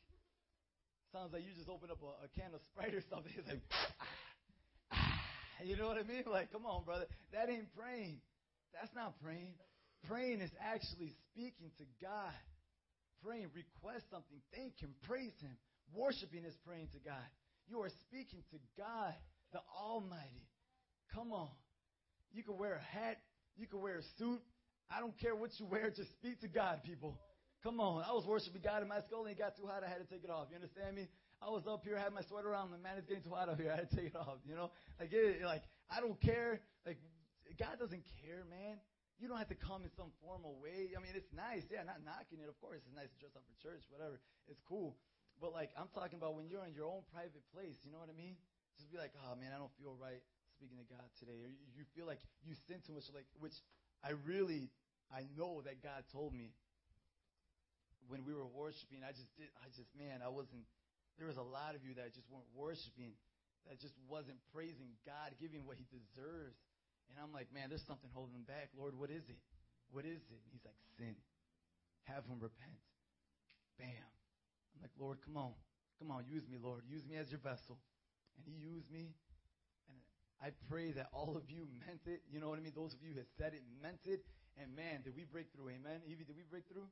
sounds 1.14 1.34
like 1.34 1.42
you 1.42 1.54
just 1.58 1.70
opened 1.70 1.92
up 1.92 2.02
a, 2.02 2.26
a 2.26 2.30
can 2.38 2.54
of 2.54 2.62
Sprite 2.70 2.94
or 2.94 3.02
something. 3.10 3.32
He's 3.36 3.48
like, 3.48 3.62
ah, 3.74 4.94
ah. 4.94 5.20
you 5.64 5.78
know 5.78 5.88
what 5.88 5.98
I 5.98 6.04
mean? 6.04 6.24
Like, 6.30 6.52
come 6.52 6.66
on, 6.66 6.84
brother. 6.84 7.06
That 7.34 7.50
ain't 7.50 7.74
praying. 7.74 8.22
That's 8.74 8.94
not 8.94 9.18
praying. 9.22 9.58
Praying 10.08 10.42
is 10.42 10.52
actually 10.62 11.16
speaking 11.32 11.72
to 11.78 11.86
God. 12.02 12.38
Praying, 13.26 13.50
request 13.58 14.06
something, 14.12 14.38
thank 14.54 14.78
Him, 14.78 14.94
praise 15.10 15.34
Him. 15.42 15.58
Worshiping 15.96 16.46
is 16.46 16.54
praying 16.66 16.90
to 16.94 17.00
God. 17.00 17.26
You 17.66 17.82
are 17.82 17.90
speaking 18.06 18.44
to 18.52 18.58
God, 18.78 19.16
the 19.52 19.60
Almighty. 19.74 20.46
Come 21.16 21.34
on. 21.34 21.50
You 22.32 22.44
can 22.44 22.58
wear 22.58 22.76
a 22.76 22.98
hat, 22.98 23.18
you 23.58 23.66
can 23.66 23.82
wear 23.82 23.98
a 23.98 24.06
suit. 24.20 24.42
I 24.92 25.00
don't 25.00 25.18
care 25.20 25.36
what 25.36 25.50
you 25.58 25.66
wear, 25.66 25.90
just 25.90 26.12
speak 26.12 26.40
to 26.42 26.48
God, 26.48 26.84
people. 26.86 27.18
Come 27.64 27.80
on. 27.80 28.04
I 28.08 28.14
was 28.14 28.26
worshiping 28.26 28.62
God 28.64 28.82
in 28.82 28.88
my 28.88 29.02
skull 29.02 29.26
and 29.26 29.32
it 29.32 29.40
got 29.40 29.58
too 29.58 29.66
hot. 29.66 29.84
I 29.84 29.90
had 29.90 30.00
to 30.00 30.10
take 30.10 30.24
it 30.24 30.30
off. 30.30 30.48
You 30.50 30.56
understand 30.56 30.96
me? 30.96 31.10
I 31.38 31.54
was 31.54 31.70
up 31.70 31.86
here, 31.86 31.98
I 31.98 32.02
had 32.02 32.18
my 32.18 32.26
sweater 32.26 32.50
on, 32.58 32.74
and 32.74 32.82
man, 32.82 32.98
it's 32.98 33.06
getting 33.06 33.22
too 33.22 33.34
hot 33.38 33.46
up 33.46 33.62
here. 33.62 33.70
I 33.70 33.78
had 33.78 33.90
to 33.90 33.96
take 33.96 34.10
it 34.10 34.18
off. 34.18 34.42
You 34.42 34.58
know, 34.58 34.74
like 34.98 35.14
it, 35.14 35.46
like 35.46 35.62
I 35.86 36.02
don't 36.02 36.18
care. 36.18 36.62
Like 36.82 36.98
God 37.62 37.78
doesn't 37.78 38.02
care, 38.26 38.42
man. 38.50 38.82
You 39.22 39.30
don't 39.30 39.38
have 39.38 39.50
to 39.54 39.58
come 39.58 39.82
in 39.86 39.94
some 39.94 40.14
formal 40.22 40.58
way. 40.62 40.94
I 40.94 41.02
mean, 41.02 41.14
it's 41.14 41.30
nice, 41.34 41.66
yeah, 41.70 41.86
not 41.86 42.02
knocking 42.06 42.42
it. 42.42 42.50
Of 42.50 42.58
course, 42.58 42.82
it's 42.86 42.94
nice 42.94 43.10
to 43.10 43.18
dress 43.22 43.34
up 43.38 43.46
for 43.46 43.54
church, 43.62 43.86
whatever. 43.90 44.18
It's 44.50 44.62
cool. 44.66 44.98
But 45.38 45.54
like 45.54 45.70
I'm 45.78 45.90
talking 45.94 46.18
about 46.18 46.34
when 46.34 46.50
you're 46.50 46.66
in 46.66 46.74
your 46.74 46.90
own 46.90 47.06
private 47.14 47.46
place. 47.54 47.78
You 47.86 47.94
know 47.94 48.02
what 48.02 48.10
I 48.10 48.18
mean? 48.18 48.34
Just 48.82 48.90
be 48.90 48.98
like, 48.98 49.14
oh 49.22 49.38
man, 49.38 49.54
I 49.54 49.62
don't 49.62 49.74
feel 49.78 49.94
right 49.98 50.22
speaking 50.58 50.82
to 50.82 50.90
God 50.90 51.06
today, 51.22 51.38
or 51.38 51.50
you 51.54 51.86
feel 51.94 52.10
like 52.10 52.22
you 52.42 52.58
sin 52.66 52.82
too 52.82 52.98
much. 52.98 53.06
Like, 53.14 53.30
which 53.38 53.54
I 54.02 54.18
really, 54.26 54.74
I 55.14 55.30
know 55.38 55.62
that 55.70 55.86
God 55.86 56.02
told 56.10 56.34
me 56.34 56.58
when 58.08 58.24
we 58.24 58.34
were 58.34 58.48
worshiping, 58.48 59.04
I 59.04 59.12
just 59.12 59.30
did, 59.36 59.52
I 59.60 59.68
just, 59.76 59.92
man, 59.96 60.24
I 60.24 60.32
wasn't, 60.32 60.64
there 61.20 61.28
was 61.28 61.38
a 61.38 61.46
lot 61.46 61.76
of 61.76 61.84
you 61.84 61.96
that 62.00 62.16
just 62.16 62.28
weren't 62.32 62.48
worshiping, 62.56 63.16
that 63.68 63.80
just 63.80 63.96
wasn't 64.08 64.40
praising 64.56 64.96
God, 65.04 65.36
giving 65.40 65.68
what 65.68 65.76
He 65.78 65.86
deserves. 65.92 66.58
And 67.12 67.16
I'm 67.20 67.32
like, 67.32 67.48
man, 67.56 67.72
there's 67.72 67.86
something 67.88 68.12
holding 68.12 68.36
him 68.36 68.44
back. 68.44 68.68
Lord, 68.76 68.92
what 68.96 69.10
is 69.10 69.24
it? 69.32 69.40
What 69.92 70.04
is 70.04 70.20
it? 70.28 70.40
And 70.44 70.52
he's 70.52 70.64
like, 70.68 70.76
sin. 71.00 71.16
Have 72.04 72.28
him 72.28 72.40
repent. 72.40 72.84
Bam. 73.80 74.12
I'm 74.76 74.80
like, 74.84 74.96
Lord, 75.00 75.20
come 75.24 75.38
on. 75.40 75.56
Come 76.00 76.12
on, 76.12 76.28
use 76.28 76.46
me, 76.48 76.60
Lord. 76.62 76.84
Use 76.86 77.08
me 77.08 77.16
as 77.16 77.32
your 77.32 77.40
vessel. 77.40 77.80
And 78.38 78.44
he 78.46 78.54
used 78.54 78.92
me. 78.92 79.16
And 79.90 79.98
I 80.44 80.52
pray 80.70 80.92
that 80.94 81.10
all 81.12 81.36
of 81.36 81.50
you 81.50 81.66
meant 81.88 82.06
it. 82.06 82.22
You 82.30 82.40
know 82.40 82.50
what 82.52 82.60
I 82.60 82.62
mean? 82.62 82.76
Those 82.76 82.94
of 82.94 83.02
you 83.02 83.16
who 83.16 83.24
said 83.40 83.56
it 83.56 83.64
meant 83.82 84.04
it. 84.06 84.22
And 84.60 84.76
man, 84.76 85.02
did 85.04 85.16
we 85.16 85.24
break 85.24 85.50
through? 85.56 85.70
Amen. 85.74 86.04
Evie, 86.06 86.26
did 86.26 86.36
we 86.36 86.46
break 86.46 86.68
through? 86.68 86.88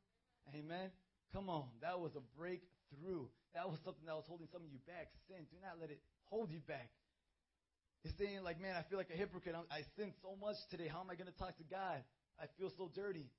Amen. 0.54 0.92
Come 1.34 1.50
on. 1.50 1.66
That 1.82 2.00
was 2.00 2.12
a 2.16 2.24
breakthrough. 2.38 3.26
That 3.56 3.66
was 3.66 3.80
something 3.84 4.06
that 4.06 4.16
was 4.16 4.28
holding 4.28 4.48
some 4.52 4.62
of 4.62 4.70
you 4.70 4.80
back. 4.86 5.10
Sin. 5.28 5.48
Do 5.50 5.58
not 5.64 5.80
let 5.80 5.90
it 5.90 6.00
hold 6.30 6.52
you 6.52 6.60
back. 6.68 6.92
It's 8.06 8.14
saying, 8.22 8.44
like, 8.46 8.62
man, 8.62 8.78
I 8.78 8.86
feel 8.86 9.02
like 9.02 9.10
a 9.10 9.18
hypocrite. 9.18 9.56
I 9.72 9.82
sin 9.98 10.14
so 10.22 10.38
much 10.38 10.62
today. 10.70 10.86
How 10.86 11.02
am 11.02 11.10
I 11.10 11.16
going 11.16 11.32
to 11.32 11.40
talk 11.40 11.58
to 11.58 11.66
God? 11.66 12.06
I 12.38 12.46
feel 12.60 12.70
so 12.78 12.92
dirty. 12.94 13.32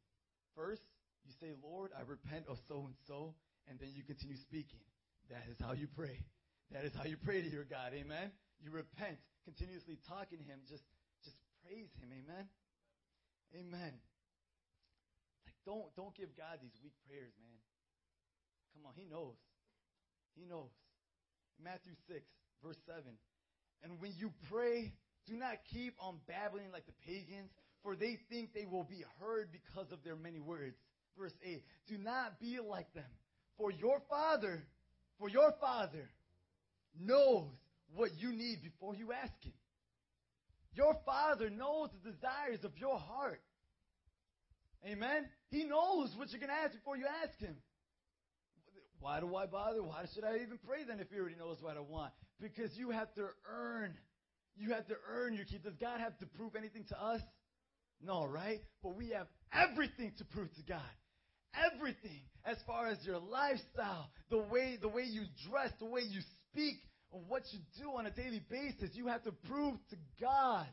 First, 0.56 0.82
you 1.22 1.32
say, 1.38 1.54
Lord, 1.62 1.92
I 1.94 2.02
repent 2.02 2.50
of 2.50 2.58
so 2.66 2.90
and 2.90 2.96
so, 3.06 3.34
and 3.68 3.78
then 3.78 3.94
you 3.94 4.02
continue 4.02 4.36
speaking. 4.36 4.82
That 5.30 5.46
is 5.50 5.56
how 5.62 5.72
you 5.72 5.86
pray. 5.86 6.18
That 6.72 6.84
is 6.84 6.90
how 6.98 7.04
you 7.04 7.16
pray 7.16 7.42
to 7.42 7.50
your 7.50 7.62
God. 7.62 7.94
Amen. 7.94 8.32
You 8.58 8.70
repent, 8.74 9.18
continuously 9.44 9.98
talking 10.08 10.38
to 10.38 10.44
Him. 10.44 10.58
Just, 10.66 10.82
just 11.22 11.36
praise 11.62 11.90
Him. 12.02 12.10
Amen. 12.10 12.46
Amen. 13.54 13.94
Don't, 15.66 15.90
don't 15.98 16.14
give 16.14 16.30
God 16.38 16.62
these 16.62 16.78
weak 16.82 16.94
prayers, 17.10 17.34
man. 17.42 17.60
Come 18.72 18.86
on, 18.86 18.94
He 18.94 19.04
knows. 19.04 19.34
He 20.38 20.46
knows. 20.46 20.70
Matthew 21.62 21.92
6, 22.08 22.22
verse 22.62 22.78
7. 22.86 23.02
And 23.82 24.00
when 24.00 24.12
you 24.16 24.30
pray, 24.50 24.92
do 25.26 25.34
not 25.34 25.58
keep 25.74 25.94
on 26.00 26.18
babbling 26.28 26.70
like 26.72 26.86
the 26.86 26.96
pagans, 27.04 27.50
for 27.82 27.96
they 27.96 28.18
think 28.30 28.54
they 28.54 28.66
will 28.66 28.84
be 28.84 29.04
heard 29.20 29.50
because 29.50 29.90
of 29.92 30.02
their 30.04 30.16
many 30.16 30.40
words. 30.40 30.76
Verse 31.18 31.34
8 31.44 31.62
Do 31.88 31.98
not 31.98 32.38
be 32.38 32.58
like 32.60 32.92
them, 32.94 33.10
for 33.58 33.70
your 33.70 34.00
Father, 34.08 34.62
for 35.18 35.28
your 35.28 35.52
Father 35.60 36.08
knows 36.98 37.50
what 37.94 38.10
you 38.18 38.32
need 38.32 38.62
before 38.62 38.94
you 38.94 39.12
ask 39.12 39.32
Him. 39.42 39.52
Your 40.74 40.94
Father 41.06 41.48
knows 41.48 41.88
the 41.90 42.10
desires 42.10 42.64
of 42.64 42.72
your 42.78 42.98
heart. 42.98 43.40
Amen? 44.84 45.28
He 45.50 45.64
knows 45.64 46.10
what 46.16 46.30
you're 46.30 46.40
going 46.40 46.50
to 46.50 46.64
ask 46.64 46.72
before 46.72 46.96
you 46.96 47.06
ask 47.22 47.38
Him. 47.40 47.56
Why 49.00 49.20
do 49.20 49.34
I 49.36 49.46
bother? 49.46 49.82
Why 49.82 50.04
should 50.14 50.24
I 50.24 50.36
even 50.36 50.58
pray 50.66 50.84
then 50.86 51.00
if 51.00 51.10
He 51.10 51.18
already 51.18 51.36
knows 51.36 51.58
what 51.60 51.76
I 51.76 51.80
want? 51.80 52.12
Because 52.40 52.76
you 52.76 52.90
have 52.90 53.12
to 53.14 53.26
earn. 53.48 53.94
You 54.56 54.72
have 54.72 54.86
to 54.86 54.94
earn 55.08 55.34
your 55.34 55.44
keep. 55.44 55.64
Does 55.64 55.76
God 55.80 56.00
have 56.00 56.18
to 56.18 56.26
prove 56.26 56.56
anything 56.56 56.84
to 56.88 57.00
us? 57.00 57.20
No, 58.02 58.26
right? 58.26 58.60
But 58.82 58.96
we 58.96 59.10
have 59.10 59.26
everything 59.52 60.12
to 60.18 60.24
prove 60.24 60.52
to 60.54 60.62
God. 60.62 60.80
Everything 61.72 62.20
as 62.44 62.56
far 62.66 62.88
as 62.88 62.98
your 63.02 63.18
lifestyle, 63.18 64.10
the 64.30 64.38
way 64.38 64.78
the 64.80 64.88
way 64.88 65.02
you 65.02 65.22
dress, 65.48 65.70
the 65.78 65.86
way 65.86 66.02
you 66.02 66.20
speak, 66.52 66.76
what 67.10 67.42
you 67.52 67.58
do 67.80 67.90
on 67.96 68.06
a 68.06 68.10
daily 68.10 68.42
basis, 68.50 68.90
you 68.94 69.08
have 69.08 69.22
to 69.24 69.32
prove 69.32 69.74
to 69.90 69.96
God. 70.20 70.66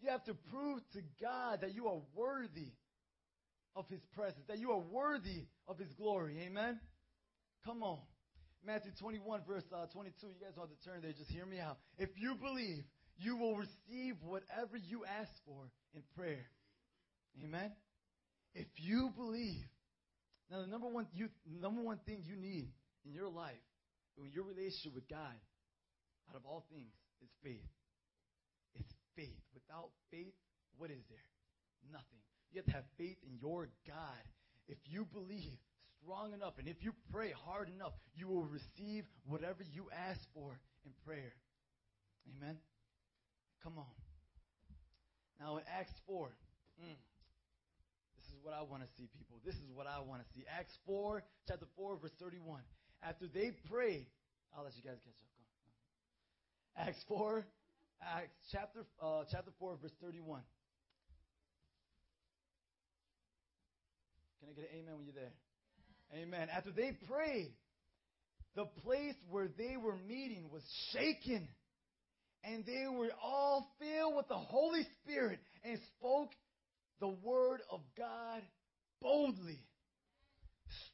You 0.00 0.10
have 0.10 0.24
to 0.24 0.34
prove 0.50 0.80
to 0.92 1.00
God 1.20 1.60
that 1.62 1.74
you 1.74 1.88
are 1.88 2.00
worthy 2.14 2.72
of 3.78 3.88
His 3.88 4.02
presence, 4.12 4.44
that 4.48 4.58
you 4.58 4.72
are 4.72 4.80
worthy 4.80 5.46
of 5.68 5.78
His 5.78 5.92
glory. 5.94 6.36
Amen? 6.44 6.80
Come 7.64 7.82
on. 7.82 8.00
Matthew 8.66 8.90
21, 8.98 9.42
verse 9.46 9.62
uh, 9.72 9.86
22. 9.86 10.26
You 10.26 10.32
guys 10.42 10.56
want 10.56 10.70
to 10.70 10.88
turn 10.88 11.00
there. 11.00 11.12
Just 11.12 11.30
hear 11.30 11.46
me 11.46 11.60
out. 11.60 11.78
If 11.96 12.10
you 12.16 12.34
believe, 12.34 12.82
you 13.16 13.36
will 13.36 13.54
receive 13.56 14.16
whatever 14.22 14.76
you 14.76 15.04
ask 15.06 15.30
for 15.46 15.70
in 15.94 16.02
prayer. 16.16 16.44
Amen? 17.42 17.70
If 18.54 18.66
you 18.76 19.10
believe. 19.16 19.62
Now, 20.50 20.62
the 20.62 20.66
number 20.66 20.88
one, 20.88 21.06
you, 21.14 21.28
number 21.46 21.80
one 21.80 21.98
thing 22.04 22.24
you 22.26 22.36
need 22.36 22.72
in 23.06 23.14
your 23.14 23.28
life, 23.28 23.62
in 24.16 24.30
your 24.34 24.44
relationship 24.44 24.94
with 24.94 25.08
God, 25.08 25.38
out 26.28 26.36
of 26.36 26.42
all 26.44 26.66
things, 26.72 26.90
is 27.22 27.30
faith. 27.44 27.68
It's 28.74 28.92
faith. 29.14 29.38
Without 29.54 29.90
faith, 30.10 30.34
what 30.76 30.90
is 30.90 31.04
there? 31.08 31.28
Nothing. 31.92 32.22
You 32.52 32.58
have 32.58 32.66
to 32.66 32.72
have 32.72 32.84
faith 32.96 33.16
in 33.26 33.38
your 33.40 33.68
God. 33.86 34.24
If 34.68 34.78
you 34.84 35.06
believe 35.12 35.58
strong 36.02 36.32
enough 36.32 36.54
and 36.58 36.68
if 36.68 36.76
you 36.80 36.92
pray 37.12 37.32
hard 37.44 37.68
enough, 37.68 37.92
you 38.14 38.28
will 38.28 38.44
receive 38.44 39.04
whatever 39.26 39.62
you 39.72 39.88
ask 39.92 40.20
for 40.34 40.58
in 40.84 40.92
prayer. 41.06 41.32
Amen? 42.36 42.56
Come 43.62 43.78
on. 43.78 43.94
Now 45.40 45.56
in 45.56 45.64
Acts 45.78 45.94
4, 46.06 46.28
mm, 46.82 46.96
this 48.16 48.26
is 48.26 48.38
what 48.42 48.54
I 48.54 48.62
want 48.62 48.82
to 48.82 48.88
see, 48.96 49.08
people. 49.16 49.38
This 49.44 49.54
is 49.54 49.70
what 49.72 49.86
I 49.86 50.00
want 50.00 50.22
to 50.22 50.28
see. 50.34 50.44
Acts 50.58 50.76
4, 50.86 51.22
chapter 51.46 51.66
4, 51.76 51.98
verse 52.00 52.12
31. 52.20 52.60
After 53.02 53.26
they 53.26 53.52
prayed, 53.70 54.06
I'll 54.56 54.64
let 54.64 54.76
you 54.76 54.82
guys 54.82 54.98
catch 55.04 55.20
up. 55.22 56.88
Acts 56.88 57.04
4, 57.08 57.46
Acts 58.02 58.34
chapter, 58.50 58.86
uh, 59.02 59.24
chapter 59.30 59.50
4, 59.58 59.78
verse 59.82 59.92
31. 60.02 60.42
Can 64.40 64.50
I 64.50 64.52
get 64.52 64.70
an 64.70 64.78
amen 64.80 64.94
when 64.96 65.04
you're 65.06 65.14
there? 65.14 66.22
Amen. 66.22 66.48
After 66.54 66.70
they 66.70 66.92
prayed, 67.06 67.52
the 68.54 68.64
place 68.82 69.14
where 69.30 69.48
they 69.56 69.76
were 69.76 69.96
meeting 70.08 70.50
was 70.52 70.62
shaken, 70.92 71.48
and 72.44 72.64
they 72.64 72.86
were 72.90 73.10
all 73.22 73.68
filled 73.78 74.16
with 74.16 74.28
the 74.28 74.34
Holy 74.34 74.86
Spirit 75.02 75.38
and 75.64 75.78
spoke 75.98 76.30
the 77.00 77.08
word 77.08 77.60
of 77.70 77.80
God 77.96 78.42
boldly. 79.00 79.60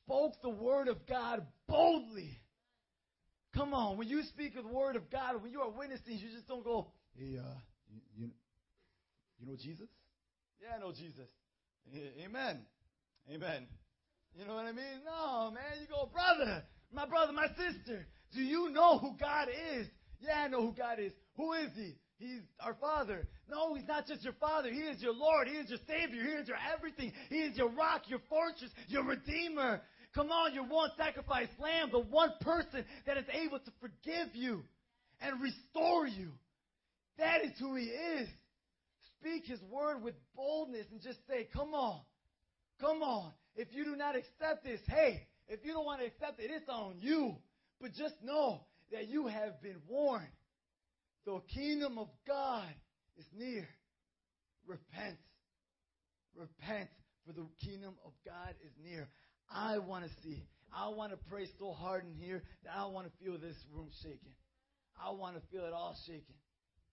Spoke 0.04 0.34
the 0.42 0.50
word 0.50 0.88
of 0.88 1.06
God 1.06 1.46
boldly. 1.68 2.38
Come 3.54 3.72
on, 3.72 3.96
when 3.96 4.08
you 4.08 4.22
speak 4.24 4.54
the 4.54 4.66
word 4.66 4.96
of 4.96 5.10
God, 5.10 5.40
when 5.42 5.52
you 5.52 5.60
are 5.60 5.70
witnessing, 5.70 6.18
you 6.18 6.28
just 6.34 6.48
don't 6.48 6.64
go, 6.64 6.88
hey, 7.16 7.38
uh, 7.38 7.54
you, 7.88 8.00
you, 8.16 8.30
you 9.38 9.46
know 9.46 9.56
Jesus? 9.56 9.88
Yeah, 10.60 10.76
I 10.76 10.80
know 10.80 10.92
Jesus. 10.92 11.28
Amen. 12.24 12.60
Amen. 13.32 13.66
You 14.36 14.46
know 14.46 14.54
what 14.54 14.66
I 14.66 14.72
mean? 14.72 15.00
No, 15.06 15.50
man. 15.50 15.80
You 15.80 15.86
go, 15.88 16.08
brother, 16.12 16.62
my 16.92 17.06
brother, 17.06 17.32
my 17.32 17.46
sister. 17.48 18.06
Do 18.34 18.42
you 18.42 18.70
know 18.70 18.98
who 18.98 19.14
God 19.18 19.48
is? 19.48 19.86
Yeah, 20.20 20.42
I 20.44 20.48
know 20.48 20.60
who 20.62 20.72
God 20.72 20.98
is. 20.98 21.12
Who 21.36 21.52
is 21.54 21.70
He? 21.74 21.94
He's 22.18 22.42
our 22.60 22.74
Father. 22.74 23.26
No, 23.48 23.74
He's 23.74 23.86
not 23.86 24.06
just 24.06 24.24
your 24.24 24.34
Father. 24.34 24.70
He 24.70 24.80
is 24.80 25.00
your 25.00 25.14
Lord. 25.14 25.48
He 25.48 25.54
is 25.54 25.70
your 25.70 25.78
Savior. 25.86 26.22
He 26.22 26.30
is 26.30 26.48
your 26.48 26.56
everything. 26.74 27.12
He 27.28 27.36
is 27.36 27.56
your 27.56 27.70
rock, 27.70 28.02
your 28.08 28.20
fortress, 28.28 28.70
your 28.88 29.04
Redeemer. 29.04 29.80
Come 30.14 30.30
on, 30.30 30.54
your 30.54 30.64
one 30.64 30.90
sacrifice 30.96 31.48
lamb, 31.58 31.88
the 31.90 31.98
one 31.98 32.32
person 32.40 32.84
that 33.06 33.16
is 33.16 33.24
able 33.32 33.58
to 33.58 33.70
forgive 33.80 34.34
you 34.34 34.64
and 35.20 35.40
restore 35.40 36.06
you. 36.06 36.32
That 37.18 37.44
is 37.44 37.52
who 37.58 37.74
He 37.76 37.86
is. 37.86 38.28
Speak 39.20 39.46
His 39.46 39.60
word 39.70 40.02
with 40.02 40.14
boldness 40.36 40.86
and 40.92 41.00
just 41.00 41.18
say, 41.28 41.48
Come 41.52 41.74
on. 41.74 42.00
Come 42.84 43.02
on. 43.02 43.32
If 43.56 43.68
you 43.72 43.84
do 43.84 43.96
not 43.96 44.14
accept 44.14 44.64
this, 44.64 44.80
hey, 44.88 45.26
if 45.48 45.60
you 45.64 45.72
don't 45.72 45.86
want 45.86 46.00
to 46.00 46.06
accept 46.06 46.38
it, 46.38 46.50
it's 46.50 46.68
on 46.68 46.96
you. 47.00 47.36
But 47.80 47.94
just 47.94 48.14
know 48.22 48.60
that 48.92 49.08
you 49.08 49.26
have 49.26 49.62
been 49.62 49.80
warned. 49.88 50.26
The 51.24 51.40
kingdom 51.54 51.96
of 51.98 52.08
God 52.26 52.68
is 53.16 53.24
near. 53.34 53.66
Repent. 54.66 55.16
Repent, 56.36 56.90
for 57.26 57.32
the 57.32 57.46
kingdom 57.64 57.94
of 58.04 58.12
God 58.26 58.54
is 58.64 58.72
near. 58.82 59.08
I 59.50 59.78
want 59.78 60.04
to 60.04 60.10
see. 60.22 60.42
I 60.74 60.88
want 60.88 61.12
to 61.12 61.18
pray 61.30 61.46
so 61.58 61.72
hard 61.72 62.04
in 62.04 62.12
here 62.12 62.42
that 62.64 62.74
I 62.76 62.86
want 62.86 63.06
to 63.06 63.24
feel 63.24 63.38
this 63.38 63.56
room 63.72 63.88
shaking. 64.02 64.34
I 65.00 65.10
want 65.10 65.36
to 65.36 65.42
feel 65.50 65.64
it 65.64 65.72
all 65.72 65.96
shaking. 66.06 66.36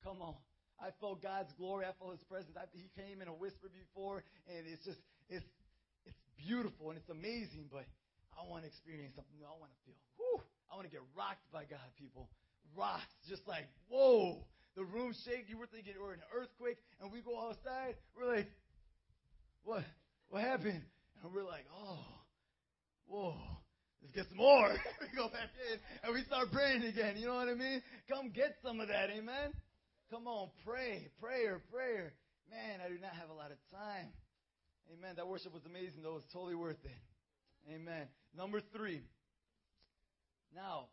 Come 0.03 0.21
on. 0.21 0.35
I 0.79 0.89
felt 0.99 1.21
God's 1.21 1.51
glory. 1.57 1.85
I 1.85 1.91
felt 1.99 2.11
His 2.11 2.23
presence. 2.29 2.55
I, 2.55 2.65
he 2.73 2.89
came 2.95 3.21
in 3.21 3.27
a 3.27 3.33
whisper 3.33 3.67
before, 3.69 4.23
and 4.47 4.65
it's 4.67 4.85
just, 4.85 4.99
it's 5.29 5.45
beautiful 6.45 6.89
and 6.89 6.97
it's 6.97 7.09
amazing, 7.09 7.69
but 7.71 7.85
I 8.33 8.47
want 8.49 8.63
to 8.63 8.67
experience 8.67 9.13
something 9.15 9.37
new. 9.37 9.45
I 9.45 9.55
want 9.59 9.71
to 9.71 9.79
feel, 9.85 9.97
whoo, 10.17 10.41
I 10.71 10.75
want 10.75 10.87
to 10.89 10.93
get 10.93 11.03
rocked 11.15 11.45
by 11.51 11.63
God, 11.69 11.85
people. 11.97 12.29
Rocked, 12.75 13.13
just 13.27 13.47
like, 13.47 13.67
whoa. 13.89 14.43
The 14.75 14.85
room 14.85 15.13
shake. 15.27 15.49
You 15.49 15.57
were 15.57 15.67
thinking 15.67 15.93
we're 15.99 16.15
in 16.15 16.23
an 16.23 16.31
earthquake, 16.31 16.77
and 17.01 17.11
we 17.11 17.19
go 17.19 17.35
outside. 17.35 17.99
We're 18.15 18.35
like, 18.39 18.47
what? 19.63 19.83
What 20.29 20.41
happened? 20.43 20.81
And 21.23 21.33
we're 21.33 21.43
like, 21.43 21.65
oh, 21.75 21.99
whoa. 23.05 23.35
Let's 24.01 24.15
get 24.15 24.25
some 24.29 24.37
more. 24.37 24.71
we 25.01 25.07
go 25.15 25.27
back 25.29 25.53
in 25.69 25.77
and 26.03 26.13
we 26.15 26.23
start 26.23 26.51
praying 26.51 26.83
again. 26.83 27.17
You 27.17 27.27
know 27.27 27.35
what 27.35 27.49
I 27.49 27.53
mean? 27.53 27.83
Come 28.09 28.31
get 28.33 28.57
some 28.63 28.79
of 28.79 28.87
that, 28.87 29.11
amen? 29.11 29.53
Come 30.09 30.25
on, 30.25 30.49
pray, 30.65 31.11
prayer, 31.21 31.61
prayer. 31.71 32.13
Man, 32.49 32.81
I 32.83 32.89
do 32.89 32.97
not 32.99 33.13
have 33.13 33.29
a 33.29 33.33
lot 33.33 33.51
of 33.51 33.57
time. 33.69 34.09
Amen. 34.91 35.15
That 35.15 35.27
worship 35.27 35.53
was 35.53 35.65
amazing, 35.65 36.03
though. 36.03 36.19
It 36.19 36.25
was 36.25 36.31
totally 36.33 36.55
worth 36.55 36.83
it. 36.83 37.01
Amen. 37.71 38.07
Number 38.35 38.61
three. 38.75 39.01
Now, 40.53 40.87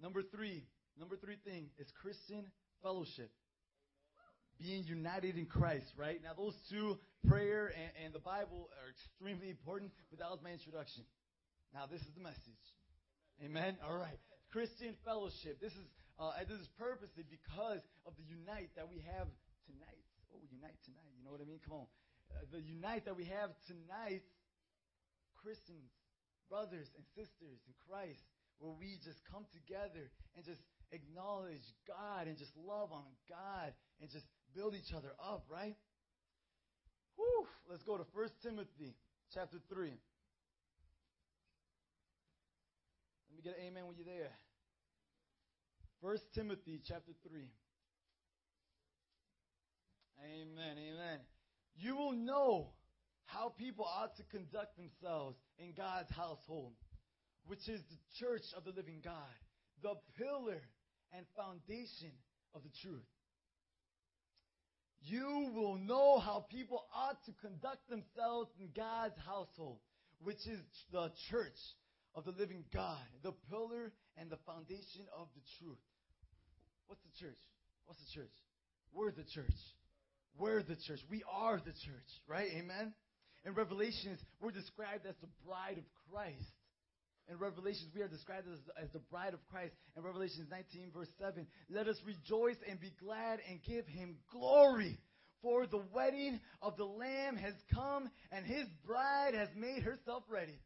number 0.00 0.22
three. 0.22 0.64
Number 0.98 1.16
three 1.16 1.36
thing 1.44 1.68
is 1.78 1.86
Christian 2.00 2.46
fellowship. 2.82 3.30
Being 4.60 4.84
united 4.84 5.36
in 5.36 5.46
Christ, 5.46 5.90
right? 5.98 6.22
Now, 6.22 6.32
those 6.32 6.54
two, 6.70 6.96
prayer 7.26 7.66
and, 7.74 8.06
and 8.06 8.14
the 8.14 8.22
Bible, 8.22 8.70
are 8.80 8.88
extremely 8.88 9.50
important, 9.50 9.90
but 10.10 10.20
that 10.20 10.30
was 10.30 10.38
my 10.42 10.54
introduction. 10.54 11.02
Now, 11.74 11.90
this 11.90 12.00
is 12.00 12.14
the 12.14 12.22
message. 12.22 12.64
Amen. 13.42 13.76
All 13.82 13.98
right. 13.98 14.16
Christian 14.54 14.94
fellowship. 15.04 15.58
This 15.60 15.74
is 15.74 15.86
uh, 16.14 16.30
this 16.46 16.62
is 16.62 16.70
purposely 16.78 17.26
because 17.26 17.82
of 18.06 18.14
the 18.14 18.22
unite 18.22 18.70
that 18.78 18.86
we 18.86 19.02
have 19.02 19.26
tonight. 19.66 20.06
Oh, 20.30 20.38
unite 20.46 20.78
tonight. 20.86 21.10
You 21.18 21.26
know 21.26 21.34
what 21.34 21.42
I 21.42 21.48
mean? 21.50 21.58
Come 21.66 21.82
on. 21.82 21.90
Uh, 22.34 22.44
the 22.52 22.60
unite 22.60 23.04
that 23.04 23.16
we 23.16 23.24
have 23.24 23.50
tonight, 23.66 24.22
Christians, 25.36 25.90
brothers 26.50 26.90
and 26.96 27.04
sisters 27.14 27.62
in 27.66 27.74
Christ, 27.88 28.22
where 28.58 28.72
we 28.72 28.98
just 29.02 29.22
come 29.30 29.46
together 29.52 30.10
and 30.36 30.44
just 30.44 30.60
acknowledge 30.92 31.64
God 31.86 32.26
and 32.26 32.36
just 32.38 32.52
love 32.56 32.92
on 32.92 33.04
God 33.28 33.72
and 34.00 34.10
just 34.10 34.26
build 34.54 34.74
each 34.74 34.92
other 34.94 35.12
up, 35.18 35.44
right? 35.50 35.76
Whew. 37.16 37.46
Let's 37.68 37.82
go 37.82 37.96
to 37.96 38.04
1 38.12 38.28
Timothy 38.42 38.94
chapter 39.32 39.58
3. 39.72 39.90
Let 43.28 43.36
me 43.36 43.42
get 43.42 43.58
an 43.58 43.66
amen 43.66 43.86
when 43.86 43.96
you're 43.96 44.06
there. 44.06 44.30
1 46.00 46.16
Timothy 46.34 46.80
chapter 46.84 47.12
3. 47.28 47.48
Amen, 50.24 50.78
amen 50.78 51.33
you 51.76 51.96
will 51.96 52.12
know 52.12 52.68
how 53.26 53.48
people 53.56 53.84
ought 53.84 54.16
to 54.16 54.22
conduct 54.24 54.76
themselves 54.76 55.36
in 55.58 55.72
God's 55.76 56.10
household, 56.10 56.74
which 57.46 57.68
is 57.68 57.80
the 57.90 57.98
church 58.18 58.44
of 58.56 58.64
the 58.64 58.70
living 58.70 59.00
God, 59.02 59.14
the 59.82 59.94
pillar 60.16 60.60
and 61.12 61.26
foundation 61.36 62.12
of 62.54 62.62
the 62.62 62.70
truth. 62.82 63.06
you 65.06 65.52
will 65.54 65.76
know 65.76 66.18
how 66.18 66.46
people 66.50 66.82
ought 66.94 67.22
to 67.26 67.32
conduct 67.40 67.88
themselves 67.90 68.50
in 68.58 68.70
God's 68.74 69.18
household, 69.26 69.78
which 70.22 70.46
is 70.46 70.60
the 70.92 71.10
church 71.30 71.58
of 72.14 72.24
the 72.24 72.30
living 72.32 72.64
God, 72.72 73.04
the 73.22 73.32
pillar 73.50 73.92
and 74.16 74.30
the 74.30 74.38
foundation 74.46 75.04
of 75.16 75.28
the 75.34 75.42
truth. 75.58 75.78
What's 76.86 77.02
the 77.02 77.26
church? 77.26 77.38
What's 77.84 78.00
the 78.00 78.20
church? 78.20 78.32
We're 78.92 79.10
the 79.10 79.24
church. 79.34 79.60
We're 80.38 80.62
the 80.62 80.76
church. 80.86 81.00
We 81.10 81.22
are 81.32 81.58
the 81.58 81.72
church, 81.72 82.10
right? 82.26 82.48
Amen? 82.56 82.92
In 83.46 83.54
Revelations, 83.54 84.18
we're 84.40 84.50
described 84.50 85.06
as 85.06 85.14
the 85.20 85.28
bride 85.46 85.78
of 85.78 85.84
Christ. 86.10 86.50
In 87.30 87.38
Revelations, 87.38 87.90
we 87.94 88.02
are 88.02 88.08
described 88.08 88.46
as, 88.52 88.58
as 88.82 88.90
the 88.92 88.98
bride 89.10 89.32
of 89.32 89.40
Christ. 89.50 89.72
In 89.96 90.02
Revelations 90.02 90.48
19, 90.50 90.90
verse 90.94 91.08
7, 91.18 91.46
let 91.70 91.88
us 91.88 91.96
rejoice 92.04 92.56
and 92.68 92.80
be 92.80 92.92
glad 93.02 93.38
and 93.48 93.62
give 93.62 93.86
him 93.86 94.16
glory. 94.30 94.98
For 95.40 95.66
the 95.66 95.82
wedding 95.94 96.40
of 96.62 96.76
the 96.76 96.84
Lamb 96.84 97.36
has 97.36 97.54
come, 97.72 98.10
and 98.32 98.46
his 98.46 98.66
bride 98.86 99.34
has 99.34 99.48
made 99.56 99.82
herself 99.82 100.24
ready. 100.28 100.58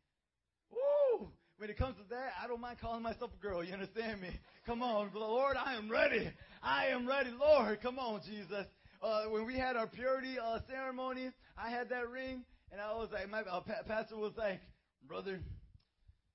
Woo! 0.71 1.29
When 1.59 1.71
it 1.71 1.77
comes 1.77 1.97
to 1.97 2.05
that, 2.11 2.31
I 2.43 2.47
don't 2.47 2.61
mind 2.61 2.79
calling 2.81 3.03
myself 3.03 3.33
a 3.37 3.43
girl. 3.43 3.65
You 3.65 3.73
understand 3.73 4.21
me? 4.21 4.31
Come 4.67 4.83
on, 4.83 5.11
Lord, 5.15 5.57
I 5.57 5.75
am 5.75 5.91
ready. 5.91 6.31
I 6.63 6.87
am 6.87 7.09
ready, 7.09 7.31
Lord. 7.31 7.81
Come 7.83 7.99
on, 7.99 8.21
Jesus. 8.25 8.67
Uh, 9.01 9.31
when 9.31 9.47
we 9.47 9.55
had 9.55 9.77
our 9.77 9.87
purity 9.87 10.39
uh, 10.39 10.59
ceremony, 10.67 11.31
I 11.57 11.71
had 11.71 11.89
that 11.91 12.09
ring, 12.11 12.43
and 12.73 12.81
I 12.81 12.95
was 12.95 13.11
like, 13.13 13.31
my 13.31 13.43
uh, 13.43 13.61
pa- 13.61 13.87
pastor 13.87 14.17
was 14.17 14.33
like, 14.37 14.61
brother, 15.07 15.39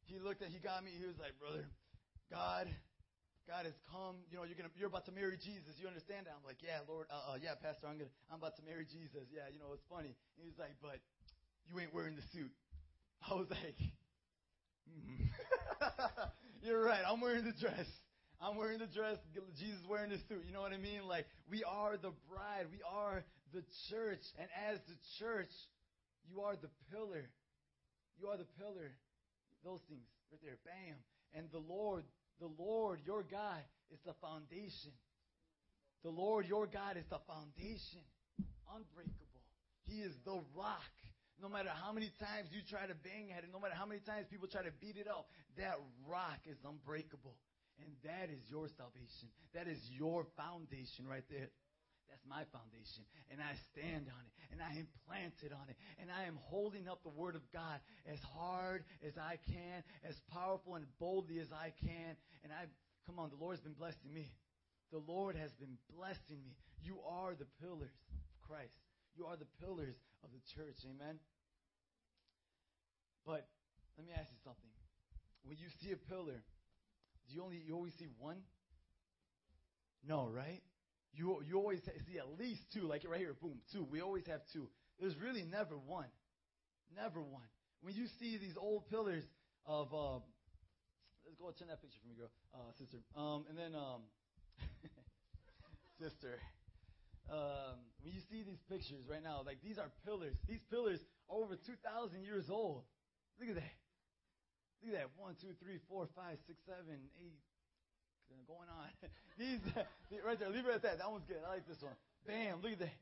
he 0.06 0.18
looked 0.20 0.42
at, 0.42 0.48
he 0.48 0.60
got 0.60 0.84
me. 0.84 0.92
He 0.98 1.06
was 1.06 1.20
like, 1.20 1.36
brother, 1.40 1.68
God, 2.32 2.72
God 3.48 3.66
has 3.66 3.76
come. 3.92 4.24
You 4.32 4.38
know, 4.38 4.44
you're 4.48 4.56
gonna, 4.56 4.72
you're 4.80 4.88
about 4.88 5.04
to 5.06 5.12
marry 5.12 5.36
Jesus. 5.36 5.76
You 5.76 5.88
understand 5.88 6.28
that? 6.28 6.40
I'm 6.40 6.46
like, 6.48 6.64
yeah, 6.64 6.80
Lord, 6.88 7.08
uh, 7.12 7.36
uh, 7.36 7.38
yeah, 7.44 7.60
Pastor, 7.60 7.88
I'm 7.88 8.00
gonna, 8.00 8.14
I'm 8.32 8.40
about 8.40 8.56
to 8.56 8.64
marry 8.64 8.88
Jesus. 8.88 9.28
Yeah, 9.28 9.52
you 9.52 9.60
know, 9.60 9.76
it's 9.76 9.84
funny. 9.92 10.16
He 10.40 10.48
was 10.48 10.56
like, 10.56 10.80
but 10.82 11.04
you 11.68 11.76
ain't 11.84 11.94
wearing 11.94 12.16
the 12.16 12.24
suit. 12.32 12.52
I 13.30 13.36
was 13.36 13.52
like, 13.52 13.76
hmm. 14.88 15.28
you're 16.64 16.84
right. 16.84 17.04
I'm 17.04 17.20
wearing 17.20 17.44
the 17.44 17.56
dress. 17.60 17.88
I'm 18.44 18.58
wearing 18.58 18.80
the 18.80 18.92
dress. 18.92 19.18
Jesus 19.58 19.80
wearing 19.88 20.12
the 20.12 20.20
suit. 20.28 20.44
You 20.46 20.52
know 20.52 20.62
what 20.62 20.74
I 20.74 20.78
mean? 20.78 21.08
Like, 21.08 21.26
we 21.50 21.64
are 21.64 21.96
the 21.96 22.12
bride. 22.28 22.68
We 22.72 22.84
are 22.84 23.24
the 23.54 23.64
church. 23.90 24.22
And 24.38 24.48
as 24.70 24.80
the 24.88 25.00
church, 25.18 25.52
you 26.28 26.42
are 26.42 26.56
the 26.60 26.70
pillar. 26.92 27.24
You 28.20 28.28
are 28.28 28.38
the 28.38 28.48
pillar 28.60 28.92
those 29.64 29.80
things 29.88 30.04
right 30.32 30.44
there. 30.44 30.60
Bam. 30.68 31.00
And 31.34 31.48
the 31.52 31.64
Lord, 31.64 32.04
the 32.40 32.52
Lord, 32.60 33.00
your 33.08 33.24
God, 33.24 33.64
is 33.92 34.00
the 34.06 34.14
foundation. 34.20 34.92
The 36.04 36.12
Lord, 36.12 36.46
your 36.46 36.68
God, 36.68 37.00
is 37.00 37.08
the 37.10 37.24
foundation. 37.26 38.04
Unbreakable. 38.68 39.44
He 39.88 40.04
is 40.04 40.14
the 40.28 40.44
rock. 40.56 40.94
No 41.42 41.50
matter 41.50 41.72
how 41.72 41.92
many 41.92 42.12
times 42.20 42.52
you 42.52 42.62
try 42.70 42.86
to 42.86 42.96
bang 43.04 43.32
at 43.36 43.44
it, 43.44 43.50
no 43.52 43.60
matter 43.60 43.76
how 43.76 43.86
many 43.86 44.00
times 44.04 44.28
people 44.30 44.48
try 44.48 44.64
to 44.64 44.72
beat 44.80 44.96
it 44.96 45.08
up, 45.08 45.28
that 45.58 45.76
rock 46.08 46.40
is 46.46 46.56
unbreakable. 46.64 47.36
And 47.82 47.90
that 48.06 48.30
is 48.30 48.42
your 48.50 48.70
salvation. 48.78 49.30
That 49.54 49.68
is 49.68 49.80
your 49.90 50.26
foundation 50.38 51.08
right 51.08 51.26
there. 51.30 51.50
That's 52.14 52.24
my 52.30 52.46
foundation. 52.54 53.02
And 53.34 53.42
I 53.42 53.58
stand 53.74 54.06
on 54.06 54.22
it. 54.22 54.34
And 54.54 54.62
I 54.62 54.78
am 54.78 54.86
planted 55.10 55.50
on 55.50 55.66
it. 55.66 55.78
And 55.98 56.14
I 56.14 56.30
am 56.30 56.38
holding 56.46 56.86
up 56.86 57.02
the 57.02 57.10
Word 57.10 57.34
of 57.34 57.42
God 57.50 57.82
as 58.06 58.22
hard 58.38 58.86
as 59.02 59.18
I 59.18 59.42
can, 59.50 59.82
as 60.06 60.14
powerful 60.30 60.76
and 60.76 60.86
boldly 61.02 61.40
as 61.40 61.50
I 61.50 61.74
can. 61.82 62.14
And 62.46 62.54
I, 62.54 62.70
come 63.10 63.18
on, 63.18 63.34
the 63.34 63.42
Lord's 63.42 63.66
been 63.66 63.74
blessing 63.74 64.14
me. 64.14 64.30
The 64.94 65.02
Lord 65.02 65.36
has 65.36 65.50
been 65.58 65.74
blessing 65.90 66.38
me. 66.46 66.54
You 66.86 67.02
are 67.02 67.34
the 67.34 67.50
pillars 67.58 67.98
of 68.14 68.22
Christ. 68.46 68.78
You 69.18 69.26
are 69.26 69.36
the 69.36 69.50
pillars 69.58 69.98
of 70.22 70.30
the 70.30 70.44
church. 70.54 70.78
Amen. 70.86 71.18
But 73.26 73.50
let 73.98 74.06
me 74.06 74.14
ask 74.14 74.30
you 74.30 74.42
something. 74.44 74.70
When 75.50 75.58
you 75.58 75.66
see 75.82 75.92
a 75.92 75.98
pillar, 75.98 76.46
do 77.28 77.36
you 77.36 77.44
only 77.44 77.62
you 77.66 77.76
always 77.76 77.94
see 78.00 78.08
one? 78.20 78.38
No, 80.08 80.28
right? 80.28 80.62
You, 81.16 81.42
you 81.48 81.58
always 81.58 81.80
see 82.08 82.18
at 82.18 82.40
least 82.40 82.62
two, 82.74 82.82
like 82.82 83.06
right 83.08 83.20
here, 83.20 83.36
boom, 83.40 83.60
two. 83.72 83.86
We 83.90 84.02
always 84.02 84.26
have 84.28 84.42
two. 84.52 84.68
There's 85.00 85.16
really 85.18 85.44
never 85.44 85.78
one. 85.78 86.10
Never 86.96 87.22
one. 87.22 87.48
When 87.82 87.94
you 87.94 88.08
see 88.20 88.38
these 88.38 88.58
old 88.58 88.90
pillars 88.90 89.24
of, 89.66 89.94
uh, 89.94 90.20
let's 91.26 91.38
go 91.40 91.52
turn 91.58 91.70
that 91.70 91.82
picture 91.82 92.00
for 92.02 92.10
me, 92.10 92.16
girl, 92.18 92.32
uh, 92.54 92.72
sister. 92.78 92.98
Um, 93.16 93.46
and 93.50 93.58
then, 93.58 93.76
um, 93.76 94.02
sister. 96.02 96.40
Um, 97.30 97.80
when 98.04 98.14
you 98.14 98.22
see 98.30 98.44
these 98.44 98.60
pictures 98.68 99.06
right 99.10 99.24
now, 99.24 99.42
like 99.46 99.58
these 99.64 99.78
are 99.78 99.90
pillars. 100.06 100.36
These 100.48 100.62
pillars 100.70 101.00
are 101.30 101.38
over 101.38 101.56
2,000 101.56 102.24
years 102.24 102.50
old. 102.50 102.84
Look 103.40 103.50
at 103.50 103.56
that. 103.56 103.83
Look 104.84 105.00
at 105.00 105.00
that. 105.00 105.10
One, 105.16 105.40
two, 105.40 105.56
three, 105.64 105.80
four, 105.88 106.12
five, 106.12 106.36
six, 106.44 106.60
seven, 106.68 107.00
eight, 107.24 107.40
going 108.44 108.68
on. 108.68 108.92
These 109.40 109.64
right 110.28 110.36
there, 110.36 110.52
leave 110.52 110.68
it 110.68 110.76
at 110.76 110.84
that. 110.84 111.00
That 111.00 111.08
one's 111.08 111.24
good. 111.24 111.40
I 111.40 111.56
like 111.56 111.68
this 111.68 111.80
one. 111.80 111.96
Bam, 112.28 112.60
look 112.60 112.76
at 112.76 112.84
that. 112.84 112.98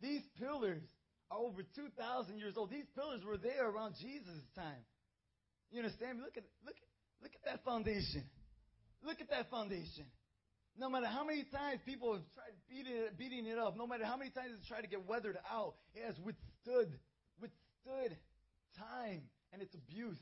These 0.00 0.24
pillars 0.40 0.80
are 1.30 1.38
over 1.38 1.60
2,000 1.60 2.38
years 2.38 2.56
old. 2.56 2.70
These 2.70 2.88
pillars 2.96 3.20
were 3.24 3.36
there 3.36 3.68
around 3.68 3.94
Jesus' 4.00 4.40
time. 4.54 4.80
You 5.70 5.84
understand 5.84 6.18
me? 6.18 6.24
Look 6.24 6.36
at 6.40 6.48
look 6.64 6.76
look 7.20 7.32
at 7.34 7.44
that 7.44 7.64
foundation. 7.64 8.24
Look 9.04 9.20
at 9.20 9.28
that 9.28 9.50
foundation. 9.50 10.08
No 10.78 10.88
matter 10.88 11.06
how 11.06 11.24
many 11.24 11.44
times 11.44 11.80
people 11.84 12.12
have 12.12 12.24
tried 12.32 12.56
beating 12.68 12.96
it, 12.96 13.18
beating 13.18 13.46
it 13.46 13.58
up, 13.58 13.76
no 13.76 13.86
matter 13.86 14.04
how 14.04 14.16
many 14.16 14.30
times 14.30 14.52
it's 14.56 14.68
tried 14.68 14.82
to 14.82 14.88
get 14.88 15.08
weathered 15.08 15.38
out, 15.50 15.74
it 15.94 16.04
has 16.04 16.14
withstood, 16.20 16.92
withstood 17.40 18.16
time 18.76 19.22
and 19.52 19.62
its 19.62 19.74
abuse. 19.74 20.20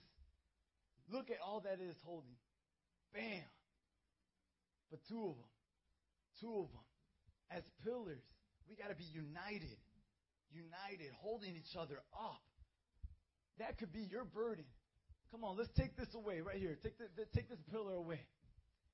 Look 1.11 1.31
at 1.31 1.39
all 1.45 1.61
that 1.61 1.81
it 1.81 1.89
is 1.89 2.01
holding. 2.05 2.37
Bam. 3.13 3.45
But 4.91 5.01
two 5.09 5.21
of 5.21 5.37
them, 5.37 5.53
two 6.41 6.55
of 6.55 6.69
them, 6.71 6.87
as 7.51 7.63
pillars, 7.85 8.23
we 8.69 8.77
got 8.77 8.89
to 8.89 8.97
be 8.97 9.07
united, 9.13 9.79
united, 10.51 11.13
holding 11.21 11.57
each 11.57 11.77
other 11.77 12.01
up. 12.15 12.43
That 13.59 13.79
could 13.79 13.93
be 13.93 14.09
your 14.11 14.25
burden. 14.25 14.65
Come 15.31 15.45
on, 15.45 15.57
let's 15.57 15.73
take 15.77 15.97
this 15.97 16.09
away 16.15 16.41
right 16.41 16.59
here. 16.59 16.79
Take, 16.83 16.99
the, 16.99 17.07
the, 17.17 17.25
take 17.35 17.49
this 17.49 17.59
pillar 17.71 17.95
away. 17.95 18.23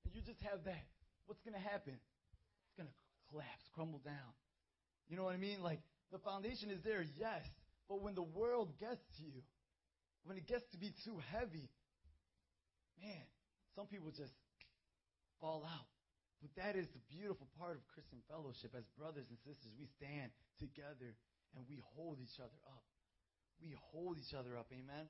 And 0.05 0.14
you 0.14 0.23
just 0.23 0.40
have 0.51 0.64
that. 0.64 0.85
What's 1.27 1.40
going 1.42 1.55
to 1.55 1.61
happen? 1.61 1.94
It's 1.96 2.77
going 2.77 2.88
to 2.88 2.96
collapse, 3.31 3.64
crumble 3.75 4.01
down. 4.05 4.33
You 5.09 5.16
know 5.16 5.25
what 5.25 5.35
I 5.35 5.38
mean? 5.38 5.62
Like, 5.62 5.81
the 6.12 6.18
foundation 6.18 6.70
is 6.70 6.81
there, 6.83 7.05
yes. 7.18 7.44
But 7.88 8.03
when 8.03 8.14
the 8.14 8.25
world 8.25 8.73
gets 8.81 9.03
to 9.18 9.23
you, 9.23 9.42
when 10.25 10.37
it 10.37 10.46
gets 10.46 10.64
to 10.73 10.79
be 10.79 10.92
too 11.05 11.16
heavy, 11.33 11.68
man, 13.01 13.25
some 13.75 13.89
people 13.89 14.13
just 14.13 14.33
fall 15.41 15.65
out. 15.65 15.89
But 16.41 16.57
that 16.57 16.73
is 16.77 16.89
the 16.93 17.03
beautiful 17.13 17.49
part 17.61 17.77
of 17.77 17.85
Christian 17.93 18.21
fellowship. 18.29 18.73
As 18.73 18.85
brothers 18.97 19.29
and 19.29 19.37
sisters, 19.45 19.73
we 19.77 19.89
stand 20.01 20.33
together 20.57 21.13
and 21.53 21.69
we 21.69 21.81
hold 21.97 22.17
each 22.21 22.41
other 22.41 22.57
up. 22.69 22.85
We 23.61 23.77
hold 23.93 24.17
each 24.17 24.33
other 24.33 24.57
up. 24.57 24.73
Amen. 24.73 25.09